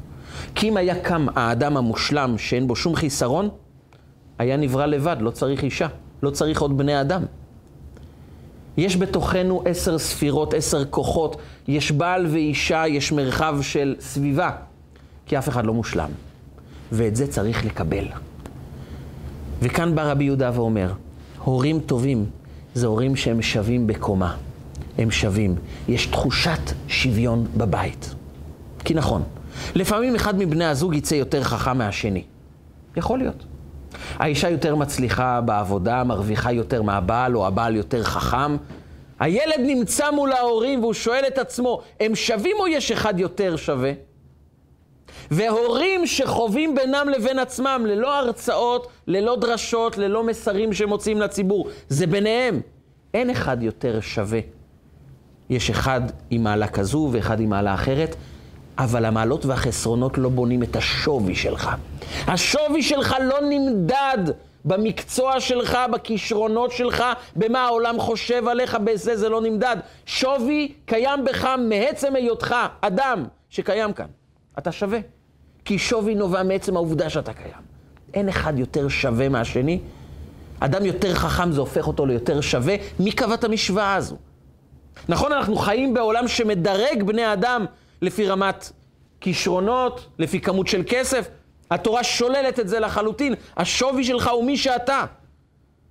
[0.55, 3.49] כי אם היה קם האדם המושלם שאין בו שום חיסרון,
[4.39, 5.89] היה נברא לבד, לא צריך אישה,
[6.23, 7.23] לא צריך עוד בני אדם.
[8.77, 11.37] יש בתוכנו עשר ספירות, עשר כוחות,
[11.69, 14.51] יש בעל ואישה, יש מרחב של סביבה,
[15.27, 16.11] כי אף אחד לא מושלם.
[16.93, 18.07] ואת זה צריך לקבל.
[19.63, 20.93] וכאן בא רבי יהודה ואומר,
[21.45, 22.27] הורים טובים
[22.75, 24.37] זה הורים שהם שווים בקומה.
[24.99, 25.55] הם שווים.
[25.89, 28.15] יש תחושת שוויון בבית.
[28.85, 29.23] כי נכון,
[29.75, 32.23] לפעמים אחד מבני הזוג יצא יותר חכם מהשני.
[32.97, 33.45] יכול להיות.
[34.19, 38.57] האישה יותר מצליחה בעבודה, מרוויחה יותר מהבעל, או הבעל יותר חכם.
[39.21, 43.93] הילד נמצא מול ההורים והוא שואל את עצמו, הם שווים או יש אחד יותר שווה?
[45.31, 52.61] והורים שחווים בינם לבין עצמם, ללא הרצאות, ללא דרשות, ללא מסרים שמוציאים לציבור, זה ביניהם.
[53.15, 54.41] אין אחד יותר שווה.
[55.51, 58.17] יש אחד עם מעלה כזו ואחד עם מעלה אחרת,
[58.79, 61.71] אבל המעלות והחסרונות לא בונים את השווי שלך.
[62.27, 64.19] השווי שלך לא נמדד
[64.65, 67.05] במקצוע שלך, בכישרונות שלך,
[67.37, 69.77] במה העולם חושב עליך, בזה זה לא נמדד.
[70.07, 74.07] שווי קיים בך מעצם היותך אדם שקיים כאן.
[74.59, 74.99] אתה שווה.
[75.65, 77.67] כי שווי נובע מעצם העובדה שאתה קיים.
[78.15, 79.81] אין אחד יותר שווה מהשני.
[80.61, 82.75] אדם יותר חכם זה הופך אותו ליותר שווה.
[83.01, 84.17] מי קבע את המשוואה הזו?
[85.09, 87.67] נכון, אנחנו חיים בעולם שמדרג בני אדם
[88.03, 88.73] לפי רמת
[89.21, 91.29] כישרונות, לפי כמות של כסף.
[91.71, 93.35] התורה שוללת את זה לחלוטין.
[93.57, 95.05] השווי שלך הוא מי שאתה.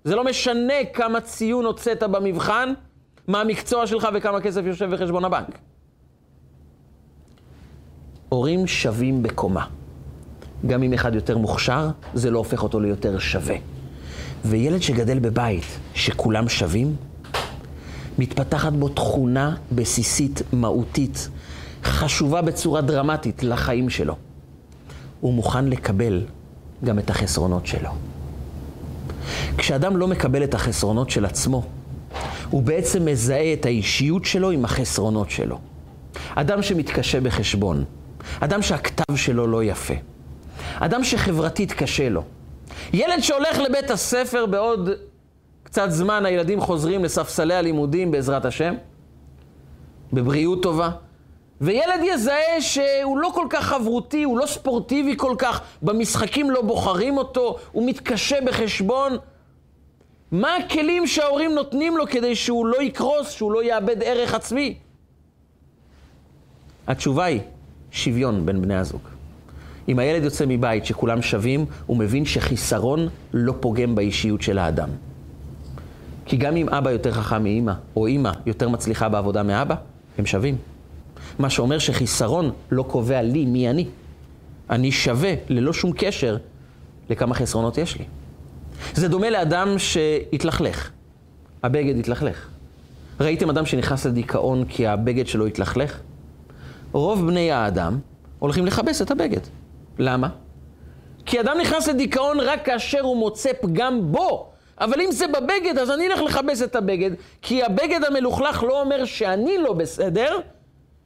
[0.04, 2.74] זה לא משנה כמה ציון הוצאת במבחן,
[3.28, 5.58] מה המקצוע שלך וכמה כסף יושב בחשבון הבנק.
[8.30, 9.66] הורים שווים בקומה.
[10.68, 13.56] גם אם אחד יותר מוכשר, זה לא הופך אותו ליותר שווה.
[14.46, 16.96] וילד שגדל בבית שכולם שווים,
[18.18, 21.30] מתפתחת בו תכונה בסיסית, מהותית,
[21.86, 24.16] חשובה בצורה דרמטית לחיים שלו.
[25.22, 26.22] הוא מוכן לקבל
[26.84, 27.90] גם את החסרונות שלו.
[29.58, 31.64] כשאדם לא מקבל את החסרונות של עצמו,
[32.50, 35.60] הוא בעצם מזהה את האישיות שלו עם החסרונות שלו.
[36.36, 37.84] אדם שמתקשה בחשבון,
[38.40, 39.94] אדם שהכתב שלו לא יפה,
[40.80, 42.24] אדם שחברתית קשה לו,
[42.94, 44.90] ילד שהולך לבית הספר בעוד
[45.64, 48.76] קצת זמן, הילדים חוזרים לספסלי הלימודים בעזרת השם,
[50.14, 50.90] בבריאות טובה,
[51.62, 57.18] וילד יזהה שהוא לא כל כך חברותי, הוא לא ספורטיבי כל כך, במשחקים לא בוחרים
[57.18, 59.18] אותו, הוא מתקשה בחשבון.
[60.32, 64.78] מה הכלים שההורים נותנים לו כדי שהוא לא יקרוס, שהוא לא יאבד ערך עצמי?
[66.88, 67.42] התשובה היא
[67.92, 69.02] שוויון בין בני הזוג.
[69.88, 74.90] אם הילד יוצא מבית שכולם שווים, הוא מבין שחיסרון לא פוגם באישיות של האדם.
[76.26, 79.76] כי גם אם אבא יותר חכם מאימא, או אימא יותר מצליחה בעבודה מאבא,
[80.18, 80.75] הם שווים.
[81.40, 83.88] מה שאומר שחיסרון לא קובע לי מי אני.
[84.70, 86.38] אני שווה ללא שום קשר
[87.10, 88.06] לכמה חסרונות יש לי.
[88.94, 90.92] זה דומה לאדם שהתלכלך.
[91.64, 92.48] הבגד התלכלך.
[93.20, 96.00] ראיתם אדם שנכנס לדיכאון כי הבגד שלו התלכלך?
[96.92, 98.00] רוב בני האדם
[98.40, 99.42] הולכים לכבס את הבגד.
[100.00, 100.30] למה?
[101.26, 104.52] כי אדם נכנס לדיכאון רק כאשר הוא מוצא פגם בו.
[104.80, 107.12] אבל אם זה בבגד, אז אני אלך לכבס את הבגד,
[107.42, 110.40] כי הבגד המלוכלך לא אומר שאני לא בסדר,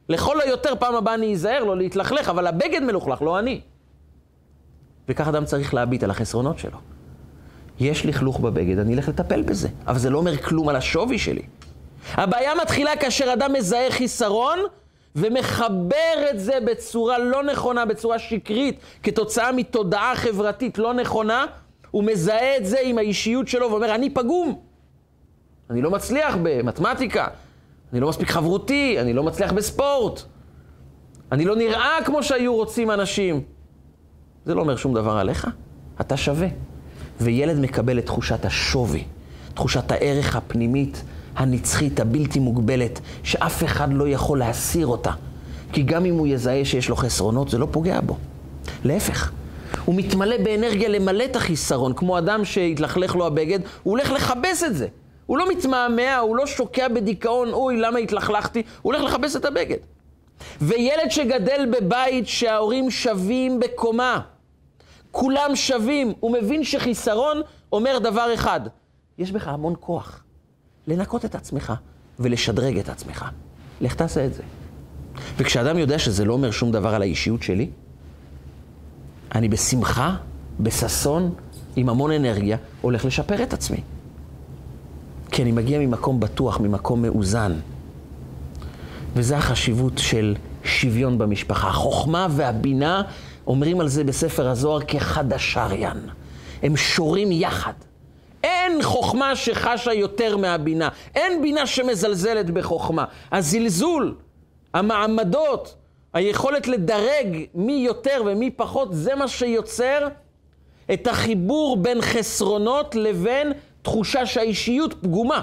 [0.10, 3.62] לכל היותר פעם הבאה אני אזהר לא להתלכלך, אבל הבגד מלוכלך, לא אני.
[5.10, 6.78] וכך אדם צריך להביט על החסרונות שלו.
[7.80, 11.42] יש לכלוך בבגד, אני אלך לטפל בזה, אבל זה לא אומר כלום על השווי שלי.
[12.14, 14.60] הבעיה מתחילה כאשר אדם מזהה חיסרון
[15.16, 21.46] ומחבר את זה בצורה לא נכונה, בצורה שקרית, כתוצאה מתודעה חברתית לא נכונה,
[21.92, 24.62] הוא מזהה את זה עם האישיות שלו ואומר, אני פגום.
[25.70, 27.28] אני לא מצליח במתמטיקה,
[27.94, 30.22] אני לא מספיק חברותי, אני לא מצליח בספורט,
[31.32, 33.42] אני לא נראה כמו שהיו רוצים אנשים.
[34.46, 35.48] זה לא אומר שום דבר עליך,
[36.02, 36.48] אתה שווה.
[37.22, 39.04] וילד מקבל את תחושת השווי,
[39.54, 41.04] תחושת הערך הפנימית,
[41.36, 45.12] הנצחית, הבלתי מוגבלת, שאף אחד לא יכול להסיר אותה.
[45.74, 48.18] כי גם אם הוא יזהה שיש לו חסרונות, זה לא פוגע בו.
[48.84, 49.32] להפך,
[49.86, 54.76] הוא מתמלא באנרגיה למלא את החיסרון, כמו אדם שהתלכלך לו הבגד, הוא הולך לכבס את
[54.76, 54.88] זה.
[55.30, 58.64] הוא לא מתמהמה, הוא לא שוקע בדיכאון, אוי, למה התלכלכתי?
[58.82, 59.78] הוא הולך לכבס את הבגד.
[60.62, 64.20] וילד שגדל בבית שההורים שווים בקומה,
[65.12, 68.60] כולם שווים, הוא מבין שחיסרון אומר דבר אחד,
[69.18, 70.24] יש בך המון כוח
[70.88, 71.74] לנקות את עצמך
[72.20, 73.26] ולשדרג את עצמך.
[73.82, 74.44] לך תעשה את זה.
[75.38, 77.70] וכשאדם יודע שזה לא אומר שום דבר על האישיות שלי,
[79.36, 80.16] אני בשמחה,
[80.60, 81.36] בששון,
[81.76, 83.82] עם המון אנרגיה, הולך לשפר את עצמי.
[85.32, 87.54] כי אני מגיע ממקום בטוח, ממקום מאוזן.
[89.16, 91.68] וזה החשיבות של שוויון במשפחה.
[91.68, 93.02] החוכמה והבינה,
[93.48, 95.98] אומרים על זה בספר הזוהר כחדשריין.
[96.64, 97.74] הם שורים יחד.
[98.44, 100.90] אין חוכמה שחשה יותר מהבינה.
[101.16, 103.06] אין בינה שמזלזלת בחוכמה.
[103.32, 104.16] הזלזול,
[104.74, 105.76] המעמדות,
[106.14, 110.08] היכולת לדרג מי יותר ומי פחות, זה מה שיוצר
[110.94, 115.42] את החיבור בין חסרונות לבין תחושה שהאישיות פגומה.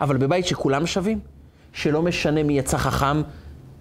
[0.00, 1.18] אבל בבית שכולם שווים,
[1.72, 3.22] שלא משנה מי יצא חכם,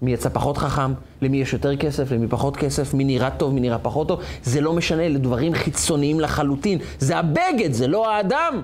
[0.01, 3.59] מי יצא פחות חכם, למי יש יותר כסף, למי פחות כסף, מי נראה טוב, מי
[3.59, 6.79] נראה פחות טוב, זה לא משנה, אלה דברים חיצוניים לחלוטין.
[6.99, 8.61] זה הבגד, זה לא האדם.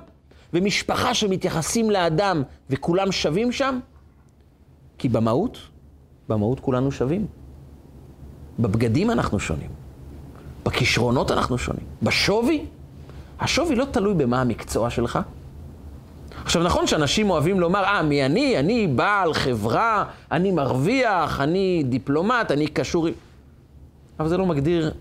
[0.54, 3.80] ומשפחה שמתייחסים לאדם וכולם שווים שם,
[4.98, 5.58] כי במהות,
[6.30, 7.26] במהות כולנו שווים.
[8.60, 9.70] בבגדים אנחנו שונים,
[10.66, 12.66] בכישרונות אנחנו שונים, בשווי.
[13.40, 15.20] השווי לא תלוי במה המקצוע שלך.
[16.44, 18.60] עכשיו, נכון שאנשים אוהבים לומר, אה, מי אני?
[18.60, 23.08] אני בעל חברה, אני מרוויח, אני דיפלומט, אני קשור...
[24.20, 24.92] אבל זה לא מגדיר,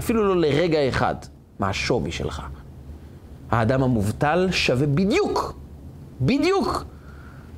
[0.00, 1.14] אפילו לא לרגע אחד,
[1.58, 2.42] מה השווי שלך.
[3.50, 5.54] האדם המובטל שווה בדיוק,
[6.20, 6.84] בדיוק,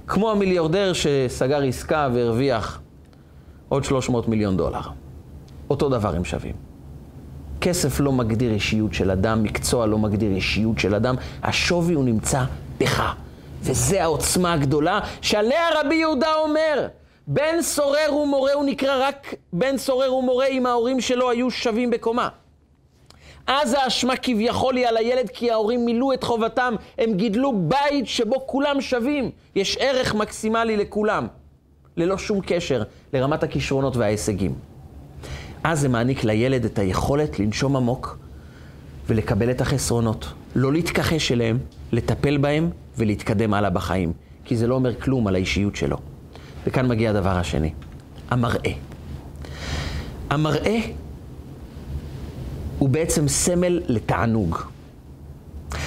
[0.06, 2.80] כמו המיליארדר שסגר עסקה והרוויח
[3.68, 4.80] עוד 300 מיליון דולר.
[5.70, 6.67] אותו דבר הם שווים.
[7.60, 12.44] כסף לא מגדיר אישיות של אדם, מקצוע לא מגדיר אישיות של אדם, השווי הוא נמצא
[12.78, 13.14] בך.
[13.62, 16.88] וזה העוצמה הגדולה שעליה רבי יהודה אומר,
[17.26, 22.28] בן סורר ומורה הוא נקרא רק בן סורר ומורה אם ההורים שלו היו שווים בקומה.
[23.46, 28.46] אז האשמה כביכול היא על הילד כי ההורים מילאו את חובתם, הם גידלו בית שבו
[28.46, 29.30] כולם שווים.
[29.54, 31.26] יש ערך מקסימלי לכולם,
[31.96, 32.82] ללא שום קשר
[33.12, 34.67] לרמת הכישרונות וההישגים.
[35.64, 38.18] אז זה מעניק לילד את היכולת לנשום עמוק
[39.08, 41.58] ולקבל את החסרונות, לא להתכחש אליהם,
[41.92, 44.12] לטפל בהם ולהתקדם הלאה בחיים,
[44.44, 45.96] כי זה לא אומר כלום על האישיות שלו.
[46.66, 47.72] וכאן מגיע הדבר השני,
[48.30, 48.72] המראה.
[50.30, 50.80] המראה
[52.78, 54.56] הוא בעצם סמל לתענוג.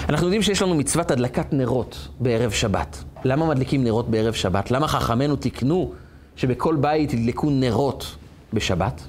[0.10, 3.04] אנחנו יודעים שיש לנו מצוות הדלקת נרות בערב שבת.
[3.24, 4.72] למה מדליקים נרות בערב שבת?
[4.72, 5.94] למה חכמינו תיקנו
[6.36, 8.16] שבכל בית ידלקו נרות
[8.54, 9.02] בשבת?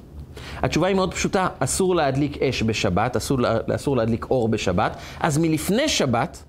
[0.63, 3.39] התשובה היא מאוד פשוטה, אסור להדליק אש בשבת, אסור,
[3.75, 6.43] אסור להדליק אור בשבת, אז מלפני שבת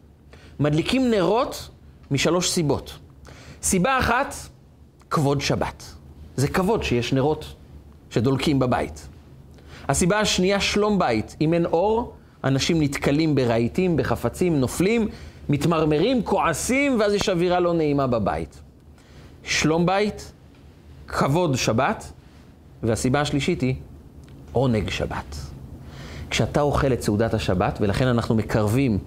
[0.61, 1.69] מדליקים נרות
[2.11, 2.99] משלוש סיבות.
[3.63, 4.35] סיבה אחת,
[5.11, 5.85] כבוד שבת.
[6.37, 7.55] זה כבוד שיש נרות
[8.11, 9.09] שדולקים בבית.
[9.89, 11.37] הסיבה השנייה, שלום בית.
[11.41, 15.09] אם אין אור, אנשים נתקלים ברהיטים, בחפצים, נופלים,
[15.49, 18.61] מתמרמרים, כועסים, ואז יש אווירה לא נעימה בבית.
[19.43, 20.33] שלום בית,
[21.07, 22.13] כבוד שבת,
[22.83, 23.75] והסיבה השלישית היא
[24.55, 25.37] עונג שבת.
[26.31, 28.99] כשאתה אוכל את סעודת השבת, ולכן אנחנו מקרבים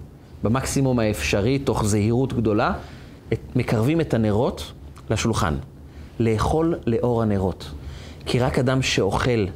[0.42, 2.72] במקסימום האפשרי, תוך זהירות גדולה,
[3.32, 4.72] את, מקרבים את הנרות
[5.10, 5.54] לשולחן.
[6.20, 7.70] לאכול לאור הנרות.
[8.26, 9.46] כי רק אדם שאוכל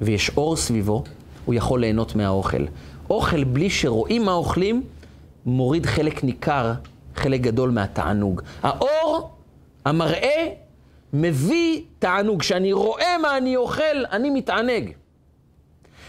[0.00, 1.04] ויש אור סביבו,
[1.44, 2.64] הוא יכול ליהנות מהאוכל.
[3.10, 4.82] אוכל בלי שרואים מה אוכלים,
[5.46, 6.72] מוריד חלק ניכר,
[7.16, 8.42] חלק גדול מהתענוג.
[8.62, 9.30] האור,
[9.84, 10.48] המראה,
[11.12, 12.40] מביא תענוג.
[12.40, 14.90] כשאני רואה מה אני אוכל, אני מתענג.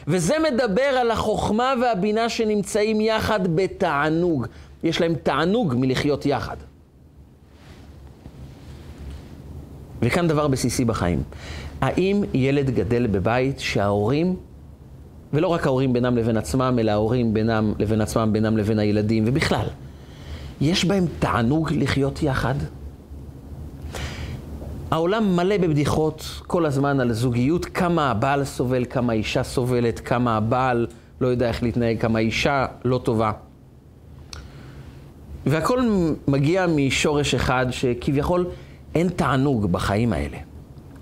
[0.07, 4.47] וזה מדבר על החוכמה והבינה שנמצאים יחד בתענוג.
[4.83, 6.57] יש להם תענוג מלחיות יחד.
[10.01, 11.23] וכאן דבר בסיסי בחיים.
[11.81, 14.35] האם ילד גדל בבית שההורים,
[15.33, 19.65] ולא רק ההורים בינם לבין עצמם, אלא ההורים בינם לבין עצמם, בינם לבין הילדים, ובכלל,
[20.61, 22.55] יש בהם תענוג לחיות יחד?
[24.93, 30.87] העולם מלא בבדיחות כל הזמן על זוגיות, כמה הבעל סובל, כמה האישה סובלת, כמה הבעל
[31.21, 33.31] לא יודע איך להתנהג, כמה האישה לא טובה.
[35.45, 35.79] והכל
[36.27, 38.45] מגיע משורש אחד שכביכול
[38.95, 40.37] אין תענוג בחיים האלה.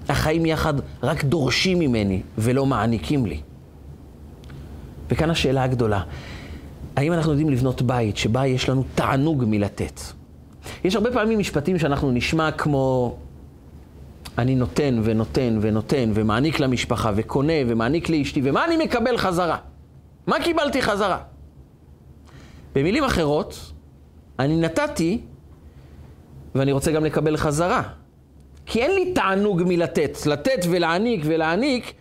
[0.10, 0.74] החיים יחד
[1.04, 3.42] רק דורשים ממני ולא מעניקים לי.
[5.10, 6.02] וכאן השאלה הגדולה,
[6.96, 10.02] האם אנחנו יודעים לבנות בית שבה יש לנו תענוג מלתת?
[10.84, 13.18] יש הרבה פעמים משפטים שאנחנו נשמע כמו
[14.38, 19.58] אני נותן ונותן ונותן ומעניק למשפחה וקונה ומעניק לאשתי, ומה אני מקבל חזרה?
[20.28, 21.18] מה קיבלתי חזרה?
[22.76, 23.72] במילים אחרות,
[24.40, 25.22] אני נתתי
[26.56, 27.84] ואני רוצה גם לקבל חזרה.
[28.66, 30.18] כי אין לי תענוג מלתת.
[30.26, 31.94] לתת ולהעניק ולהעניק,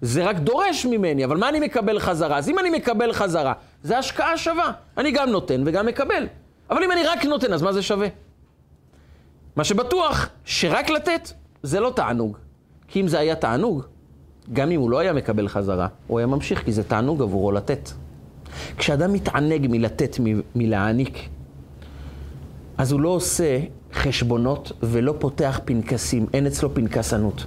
[0.00, 2.38] זה רק דורש ממני, אבל מה אני מקבל חזרה?
[2.38, 4.72] אז אם אני מקבל חזרה, זה השקעה שווה.
[4.96, 6.26] אני גם נותן וגם מקבל.
[6.70, 8.08] אבל אם אני רק נותן, אז מה זה שווה?
[9.56, 11.30] מה שבטוח, שרק לתת,
[11.62, 12.36] זה לא תענוג.
[12.88, 13.82] כי אם זה היה תענוג,
[14.52, 17.90] גם אם הוא לא היה מקבל חזרה, הוא היה ממשיך, כי זה תענוג עבורו לתת.
[18.76, 20.16] כשאדם מתענג מלתת,
[20.54, 21.28] מלהעניק,
[22.78, 23.58] אז הוא לא עושה
[23.92, 27.44] חשבונות ולא פותח פנקסים, אין אצלו פנקסנות.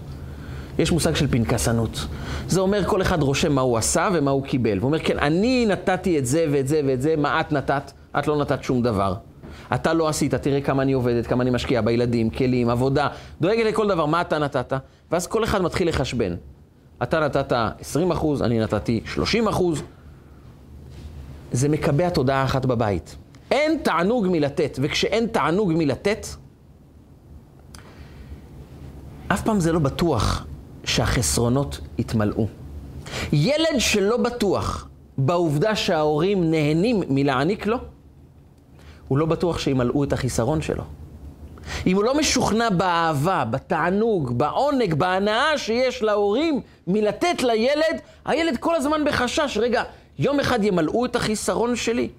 [0.80, 2.08] יש מושג של פנקסנות.
[2.48, 4.78] זה אומר כל אחד רושם מה הוא עשה ומה הוא קיבל.
[4.78, 7.92] הוא אומר, כן, אני נתתי את זה ואת זה ואת זה, מה את נתת?
[8.20, 9.16] את לא נתת שום דבר.
[9.76, 13.08] אתה לא עשית, תראה כמה אני עובדת, כמה אני משקיעה בילדים, כלים, עבודה,
[13.42, 14.74] דואגת לכל דבר, מה אתה נתת?
[15.12, 16.36] ואז כל אחד מתחיל לחשבן.
[17.04, 19.84] אתה נתת 20 אחוז, אני נתתי 30 אחוז.
[21.52, 23.16] זה מקבע תודעה אחת בבית.
[23.52, 26.28] אין תענוג מלתת, וכשאין תענוג מלתת,
[29.28, 30.46] אף פעם זה לא בטוח
[30.84, 32.48] שהחסרונות יתמלאו.
[33.34, 37.78] ילד שלא בטוח בעובדה שההורים נהנים מלהעניק לו,
[39.12, 40.84] הוא לא בטוח שימלאו את החיסרון שלו.
[41.88, 49.06] אם הוא לא משוכנע באהבה, בתענוג, בעונג, בהנאה שיש להורים מלתת לילד, הילד כל הזמן
[49.06, 49.84] בחשש, רגע,
[50.20, 52.10] יום אחד ימלאו את החיסרון שלי?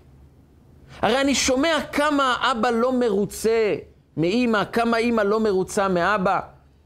[1.02, 3.74] הרי אני שומע כמה אבא לא מרוצה
[4.16, 6.40] מאימא, כמה אימא לא מרוצה מאבא.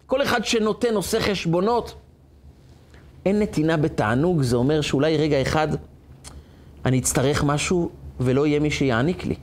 [0.06, 1.94] כל אחד שנותן עושה חשבונות.
[3.24, 5.68] אין נתינה בתענוג, זה אומר שאולי רגע אחד
[6.84, 7.90] אני אצטרך משהו
[8.20, 9.34] ולא יהיה מי שיעניק לי.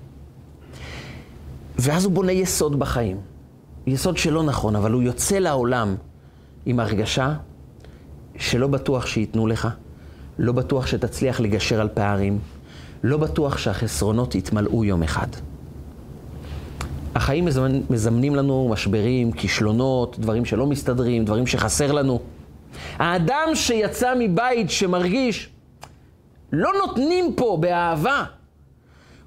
[1.77, 3.17] ואז הוא בונה יסוד בחיים.
[3.87, 5.95] יסוד שלא נכון, אבל הוא יוצא לעולם
[6.65, 7.33] עם הרגשה
[8.37, 9.67] שלא בטוח שייתנו לך,
[10.39, 12.39] לא בטוח שתצליח לגשר על פערים,
[13.03, 15.27] לא בטוח שהחסרונות יתמלאו יום אחד.
[17.15, 22.19] החיים מזמנ, מזמנים לנו משברים, כישלונות, דברים שלא מסתדרים, דברים שחסר לנו.
[22.97, 25.49] האדם שיצא מבית שמרגיש
[26.51, 28.23] לא נותנים פה באהבה,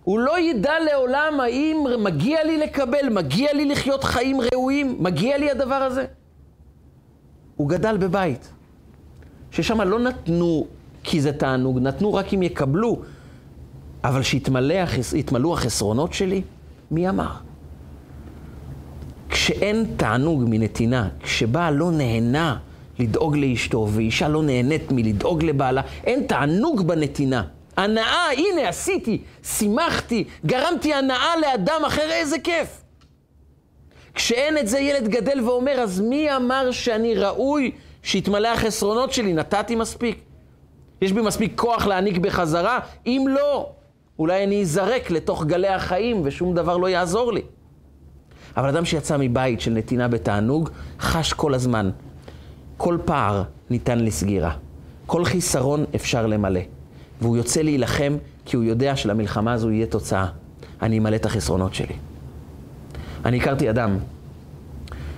[0.07, 5.51] הוא לא ידע לעולם האם מגיע לי לקבל, מגיע לי לחיות חיים ראויים, מגיע לי
[5.51, 6.05] הדבר הזה.
[7.57, 8.53] הוא גדל בבית,
[9.51, 10.67] ששם לא נתנו
[11.03, 13.03] כי זה תענוג, נתנו רק אם יקבלו,
[14.05, 16.43] אבל שיתמלאו החסרונות שלי,
[16.91, 17.31] מי אמר?
[19.29, 22.59] כשאין תענוג מנתינה, כשבעל לא נהנה
[22.99, 27.43] לדאוג לאשתו, ואישה לא נהנית מלדאוג לבעלה, אין תענוג בנתינה.
[27.77, 32.83] הנאה, הנה, עשיתי, שימחתי, גרמתי הנאה לאדם אחר, איזה כיף.
[34.14, 37.70] כשאין את זה, ילד גדל ואומר, אז מי אמר שאני ראוי
[38.03, 39.33] שיתמלא החסרונות שלי?
[39.33, 40.18] נתתי מספיק.
[41.03, 42.79] יש בי מספיק כוח להעניק בחזרה?
[43.07, 43.70] אם לא,
[44.18, 47.43] אולי אני אזרק לתוך גלי החיים ושום דבר לא יעזור לי.
[48.57, 50.70] אבל אדם שיצא מבית של נתינה בתענוג,
[51.01, 51.91] חש כל הזמן
[52.77, 54.53] כל פער ניתן לסגירה.
[55.07, 56.61] כל חיסרון אפשר למלא.
[57.21, 60.27] והוא יוצא להילחם כי הוא יודע שלמלחמה הזו יהיה תוצאה.
[60.83, 61.95] אני אמלא את החסרונות שלי.
[63.25, 63.99] אני הכרתי אדם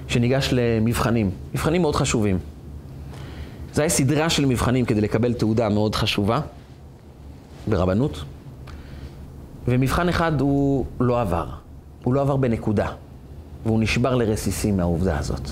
[0.09, 2.39] שניגש למבחנים, מבחנים מאוד חשובים.
[3.75, 6.41] זו הייתה סדרה של מבחנים כדי לקבל תעודה מאוד חשובה
[7.67, 8.25] ברבנות,
[9.69, 11.47] ומבחן אחד הוא לא עבר.
[12.05, 12.89] הוא לא עבר בנקודה,
[13.67, 15.51] והוא נשבר לרסיסים מהעובדה הזאת.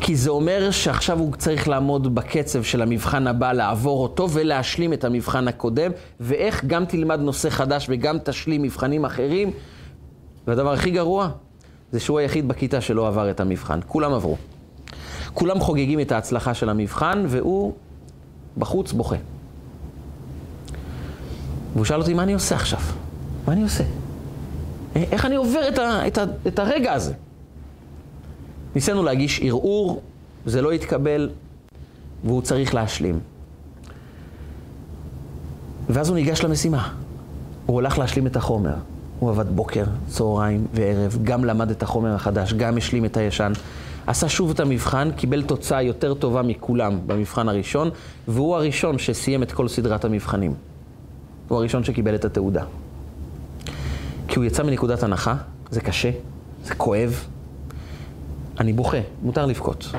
[0.00, 5.04] כי זה אומר שעכשיו הוא צריך לעמוד בקצב של המבחן הבא, לעבור אותו ולהשלים את
[5.04, 5.90] המבחן הקודם,
[6.20, 9.50] ואיך גם תלמד נושא חדש וגם תשלים מבחנים אחרים.
[10.46, 11.28] והדבר הכי גרוע,
[11.92, 13.80] זה שהוא היחיד בכיתה שלא עבר את המבחן.
[13.86, 14.36] כולם עברו.
[15.34, 17.72] כולם חוגגים את ההצלחה של המבחן, והוא
[18.58, 19.16] בחוץ בוכה.
[21.72, 22.80] והוא שאל אותי, מה אני עושה עכשיו?
[23.46, 23.84] מה אני עושה?
[24.94, 27.12] איך אני עובר את, ה, את, ה, את הרגע הזה?
[28.74, 30.02] ניסינו להגיש ערעור,
[30.46, 31.30] זה לא התקבל,
[32.24, 33.20] והוא צריך להשלים.
[35.88, 36.92] ואז הוא ניגש למשימה.
[37.66, 38.74] הוא הולך להשלים את החומר.
[39.18, 43.52] הוא עבד בוקר, צהריים וערב, גם למד את החומר החדש, גם השלים את הישן.
[44.06, 47.90] עשה שוב את המבחן, קיבל תוצאה יותר טובה מכולם במבחן הראשון,
[48.28, 50.54] והוא הראשון שסיים את כל סדרת המבחנים.
[51.48, 52.64] הוא הראשון שקיבל את התעודה.
[54.28, 55.34] כי הוא יצא מנקודת הנחה,
[55.70, 56.10] זה קשה,
[56.64, 57.24] זה כואב,
[58.62, 59.92] אני בוכה, מותר לבכות.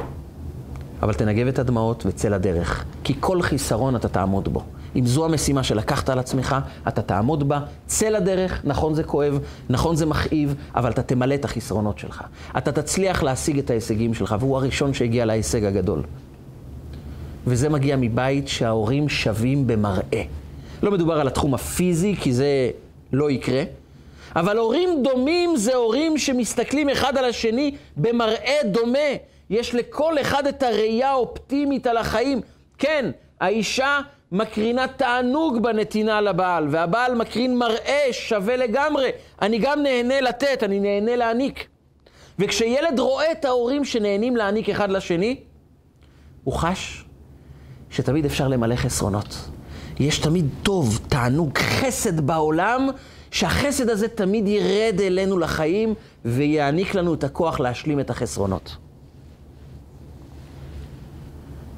[1.02, 4.64] אבל תנגב את הדמעות וצא לדרך, כי כל חיסרון אתה תעמוד בו.
[4.96, 6.56] אם זו המשימה שלקחת על עצמך,
[6.88, 9.40] אתה תעמוד בה, צא לדרך, נכון זה כואב,
[9.70, 12.22] נכון זה מכאיב, אבל אתה תמלא את החסרונות שלך.
[12.58, 16.04] אתה תצליח להשיג את ההישגים שלך, והוא הראשון שהגיע להישג הגדול.
[17.48, 20.24] וזה מגיע מבית שההורים שווים במראה.
[20.84, 22.70] לא מדובר על התחום הפיזי, כי זה
[23.14, 23.64] לא יקרה,
[24.36, 29.00] אבל הורים דומים זה הורים שמסתכלים אחד על השני במראה דומה.
[29.50, 32.42] יש לכל אחד את הראייה האופטימית על החיים.
[32.78, 34.00] כן, האישה
[34.32, 39.10] מקרינה תענוג בנתינה לבעל, והבעל מקרין מראה שווה לגמרי.
[39.42, 41.68] אני גם נהנה לתת, אני נהנה להעניק.
[42.40, 45.36] וכשילד רואה את ההורים שנהנים להעניק אחד לשני,
[46.44, 47.06] הוא חש
[47.90, 49.36] שתמיד אפשר למלא חסרונות.
[50.00, 52.90] יש תמיד טוב, תענוג, חסד בעולם,
[53.34, 55.94] שהחסד הזה תמיד ירד אלינו לחיים
[56.26, 58.78] ויעניק לנו את הכוח להשלים את החסרונות.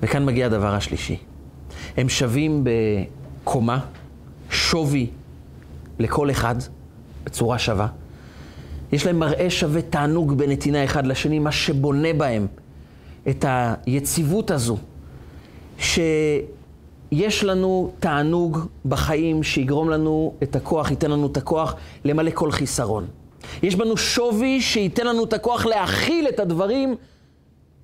[0.02, 1.18] וכאן מגיע הדבר השלישי.
[1.98, 3.80] הם שווים בקומה,
[4.50, 5.08] שווי
[6.00, 6.56] לכל אחד,
[7.24, 7.88] בצורה שווה.
[8.92, 12.48] יש להם מראה שווה תענוג בנתינה אחד לשני, מה שבונה בהם
[13.30, 14.78] את היציבות הזו,
[17.14, 21.76] שיש לנו תענוג בחיים שיגרום לנו את הכוח, ייתן לנו את הכוח
[22.06, 23.08] למלא כל חיסרון.
[23.64, 26.96] יש בנו שווי שייתן לנו את הכוח להכיל את הדברים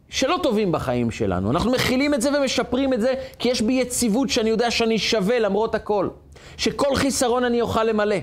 [0.09, 1.51] שלא טובים בחיים שלנו.
[1.51, 5.39] אנחנו מכילים את זה ומשפרים את זה, כי יש בי יציבות שאני יודע שאני שווה
[5.39, 6.09] למרות הכל.
[6.57, 8.15] שכל חיסרון אני אוכל למלא.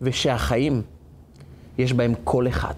[0.00, 0.82] ושהחיים,
[1.78, 2.74] יש בהם כל אחד.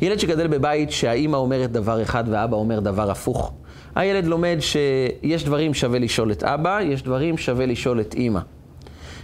[0.00, 3.52] ילד שגדל בבית שהאימא אומרת דבר אחד ואבא אומר דבר הפוך,
[3.98, 8.40] הילד לומד שיש דברים שווה לשאול את אבא, יש דברים שווה לשאול את אימא.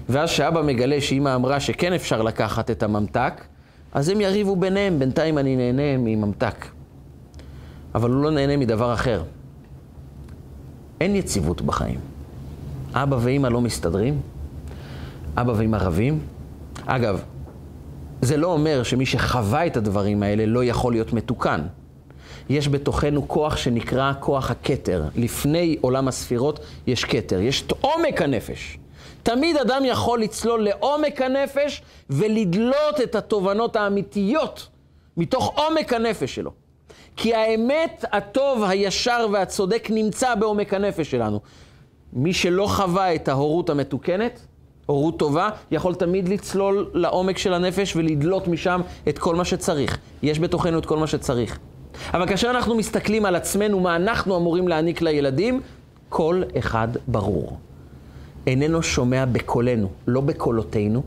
[0.09, 3.45] ואז שאבא מגלה שאימא אמרה שכן אפשר לקחת את הממתק,
[3.93, 6.66] אז הם יריבו ביניהם, בינתיים אני נהנה מממתק.
[7.95, 9.22] אבל הוא לא נהנה מדבר אחר.
[11.01, 12.01] אין יציבות בחיים.
[12.95, 14.20] אבא ואימא לא מסתדרים,
[15.37, 16.18] אבא ואימא רבים.
[16.87, 17.22] אגב,
[18.22, 21.61] זה לא אומר שמי שחווה את הדברים האלה לא יכול להיות מתוקן.
[22.49, 25.05] יש בתוכנו כוח שנקרא כוח הכתר.
[25.17, 28.79] לפני עולם הספירות יש כתר, יש את עומק הנפש.
[29.23, 34.69] תמיד אדם יכול לצלול לעומק הנפש ולדלות את התובנות האמיתיות
[35.17, 36.51] מתוך עומק הנפש שלו.
[37.17, 41.41] כי האמת, הטוב, הישר והצודק נמצא בעומק הנפש שלנו.
[42.13, 44.41] מי שלא חווה את ההורות המתוקנת,
[44.87, 49.99] הורות טובה, יכול תמיד לצלול לעומק של הנפש ולדלות משם את כל מה שצריך.
[50.23, 51.59] יש בתוכנו את כל מה שצריך.
[52.15, 55.61] אבל כאשר אנחנו מסתכלים על עצמנו, מה אנחנו אמורים להעניק לילדים,
[56.09, 57.57] כל אחד ברור.
[58.47, 61.03] איננו שומע בקולנו, לא בקולותינו.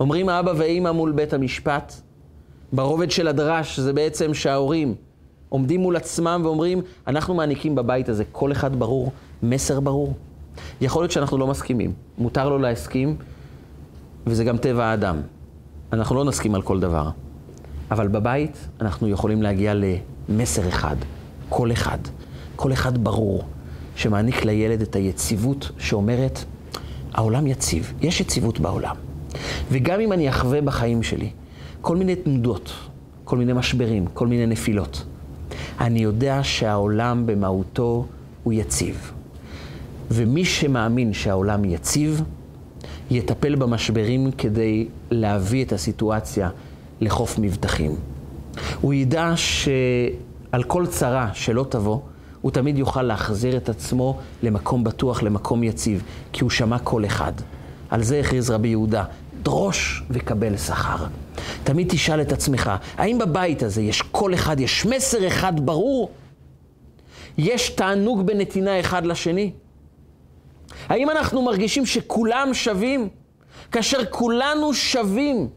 [0.00, 1.94] אומרים האבא והאימא מול בית המשפט,
[2.72, 4.94] ברובד של הדרש זה בעצם שההורים
[5.48, 9.12] עומדים מול עצמם ואומרים, אנחנו מעניקים בבית הזה, כל אחד ברור,
[9.42, 10.14] מסר ברור.
[10.80, 13.16] יכול להיות שאנחנו לא מסכימים, מותר לו להסכים,
[14.26, 15.16] וזה גם טבע האדם.
[15.92, 17.10] אנחנו לא נסכים על כל דבר.
[17.90, 19.74] אבל בבית אנחנו יכולים להגיע
[20.28, 20.96] למסר אחד,
[21.48, 21.98] כל אחד,
[22.56, 23.44] כל אחד ברור,
[23.96, 26.44] שמעניק לילד את היציבות שאומרת,
[27.12, 28.96] העולם יציב, יש יציבות בעולם.
[29.70, 31.30] וגם אם אני אחווה בחיים שלי
[31.80, 32.72] כל מיני תנודות,
[33.24, 35.04] כל מיני משברים, כל מיני נפילות,
[35.80, 38.06] אני יודע שהעולם במהותו
[38.42, 39.12] הוא יציב.
[40.10, 42.22] ומי שמאמין שהעולם יציב,
[43.10, 46.50] יטפל במשברים כדי להביא את הסיטואציה
[47.00, 47.96] לחוף מבטחים.
[48.80, 52.00] הוא ידע שעל כל צרה שלא תבוא,
[52.40, 56.02] הוא תמיד יוכל להחזיר את עצמו למקום בטוח, למקום יציב,
[56.32, 57.32] כי הוא שמע קול אחד.
[57.90, 59.04] על זה הכריז רבי יהודה,
[59.42, 61.06] דרוש וקבל שכר.
[61.64, 66.10] תמיד תשאל את עצמך, האם בבית הזה יש קול אחד, יש מסר אחד ברור?
[67.38, 69.52] יש תענוג בנתינה אחד לשני?
[70.88, 73.08] האם אנחנו מרגישים שכולם שווים?
[73.72, 75.48] כאשר כולנו שווים,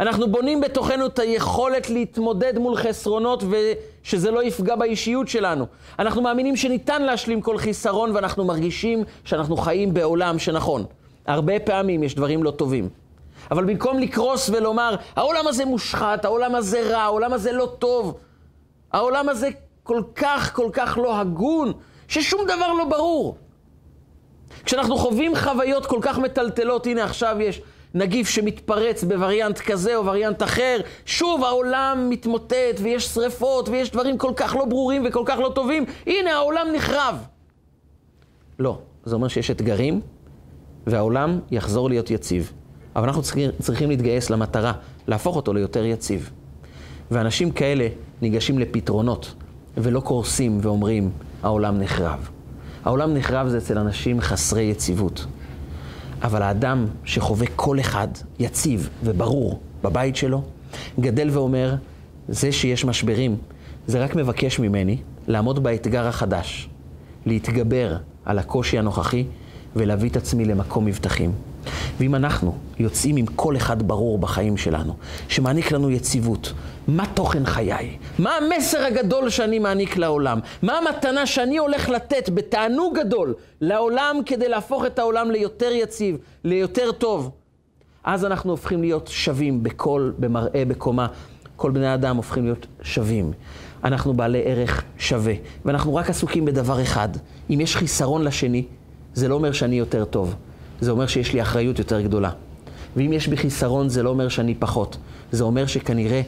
[0.00, 5.66] אנחנו בונים בתוכנו את היכולת להתמודד מול חסרונות ושזה לא יפגע באישיות שלנו.
[5.98, 10.84] אנחנו מאמינים שניתן להשלים כל חיסרון ואנחנו מרגישים שאנחנו חיים בעולם שנכון.
[11.26, 12.88] הרבה פעמים יש דברים לא טובים.
[13.50, 18.18] אבל במקום לקרוס ולומר, העולם הזה מושחת, העולם הזה רע, העולם הזה לא טוב,
[18.92, 19.48] העולם הזה
[19.82, 21.72] כל כך כל כך לא הגון,
[22.08, 23.36] ששום דבר לא ברור.
[24.64, 27.62] כשאנחנו חווים חוויות כל כך מטלטלות, הנה עכשיו יש
[27.94, 30.76] נגיף שמתפרץ בווריאנט כזה או וריאנט אחר,
[31.06, 35.84] שוב העולם מתמוטט ויש שריפות ויש דברים כל כך לא ברורים וכל כך לא טובים,
[36.06, 37.16] הנה העולם נחרב.
[38.58, 40.00] לא, זה אומר שיש אתגרים
[40.86, 42.52] והעולם יחזור להיות יציב.
[42.96, 44.72] אבל אנחנו צריכים, צריכים להתגייס למטרה,
[45.08, 46.30] להפוך אותו ליותר יציב.
[47.10, 47.88] ואנשים כאלה
[48.22, 49.34] ניגשים לפתרונות
[49.76, 51.10] ולא קורסים ואומרים,
[51.42, 52.28] העולם נחרב.
[52.84, 55.26] העולם נחרב זה אצל אנשים חסרי יציבות.
[56.22, 58.08] אבל האדם שחווה כל אחד
[58.38, 60.42] יציב וברור בבית שלו,
[61.00, 61.74] גדל ואומר,
[62.28, 63.36] זה שיש משברים,
[63.86, 64.98] זה רק מבקש ממני
[65.28, 66.68] לעמוד באתגר החדש,
[67.26, 69.24] להתגבר על הקושי הנוכחי
[69.76, 71.32] ולהביא את עצמי למקום מבטחים.
[71.98, 74.94] ואם אנחנו יוצאים עם כל אחד ברור בחיים שלנו,
[75.28, 76.52] שמעניק לנו יציבות,
[76.88, 77.96] מה תוכן חיי?
[78.18, 80.40] מה המסר הגדול שאני מעניק לעולם?
[80.62, 86.92] מה המתנה שאני הולך לתת בתענוג גדול לעולם כדי להפוך את העולם ליותר יציב, ליותר
[86.92, 87.30] טוב?
[88.04, 91.06] אז אנחנו הופכים להיות שווים בקול, במראה, בקומה.
[91.56, 93.32] כל בני האדם הופכים להיות שווים.
[93.84, 97.08] אנחנו בעלי ערך שווה, ואנחנו רק עסוקים בדבר אחד.
[97.50, 98.64] אם יש חיסרון לשני,
[99.14, 100.34] זה לא אומר שאני יותר טוב.
[100.80, 102.30] זה אומר שיש לי אחריות יותר גדולה.
[102.96, 104.96] ואם יש בי חיסרון, זה לא אומר שאני פחות.
[105.32, 106.22] זה אומר שכנראה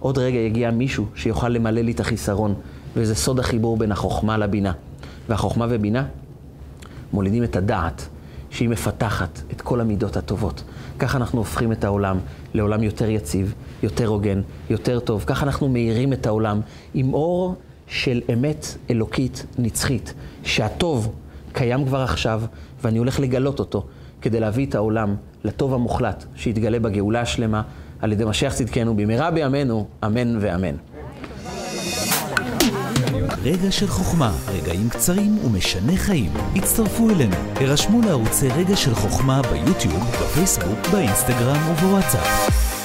[0.00, 2.54] עוד רגע יגיע מישהו שיוכל למלא לי את החיסרון.
[2.96, 4.72] וזה סוד החיבור בין החוכמה לבינה.
[5.28, 6.04] והחוכמה ובינה
[7.12, 8.08] מולידים את הדעת,
[8.50, 10.62] שהיא מפתחת את כל המידות הטובות.
[10.98, 12.18] ככה אנחנו הופכים את העולם
[12.54, 14.40] לעולם יותר יציב, יותר הוגן,
[14.70, 15.24] יותר טוב.
[15.26, 16.60] ככה אנחנו מאירים את העולם
[16.94, 17.54] עם אור
[17.86, 21.14] של אמת אלוקית נצחית, שהטוב
[21.52, 22.42] קיים כבר עכשיו,
[22.82, 23.86] ואני הולך לגלות אותו.
[24.22, 27.62] כדי להביא את העולם לטוב המוחלט, שיתגלה בגאולה השלמה,
[28.00, 30.74] על ידי משיח צדקנו במהרה בימינו, אמן ואמן.
[33.42, 36.30] רגע של חוכמה, רגעים קצרים ומשנה חיים.
[36.56, 42.77] הצטרפו אלינו, הרשמו לערוצי רגע של חוכמה ביוטיוב, בפייסבוק, באינסטגרם ובוואטסאפ.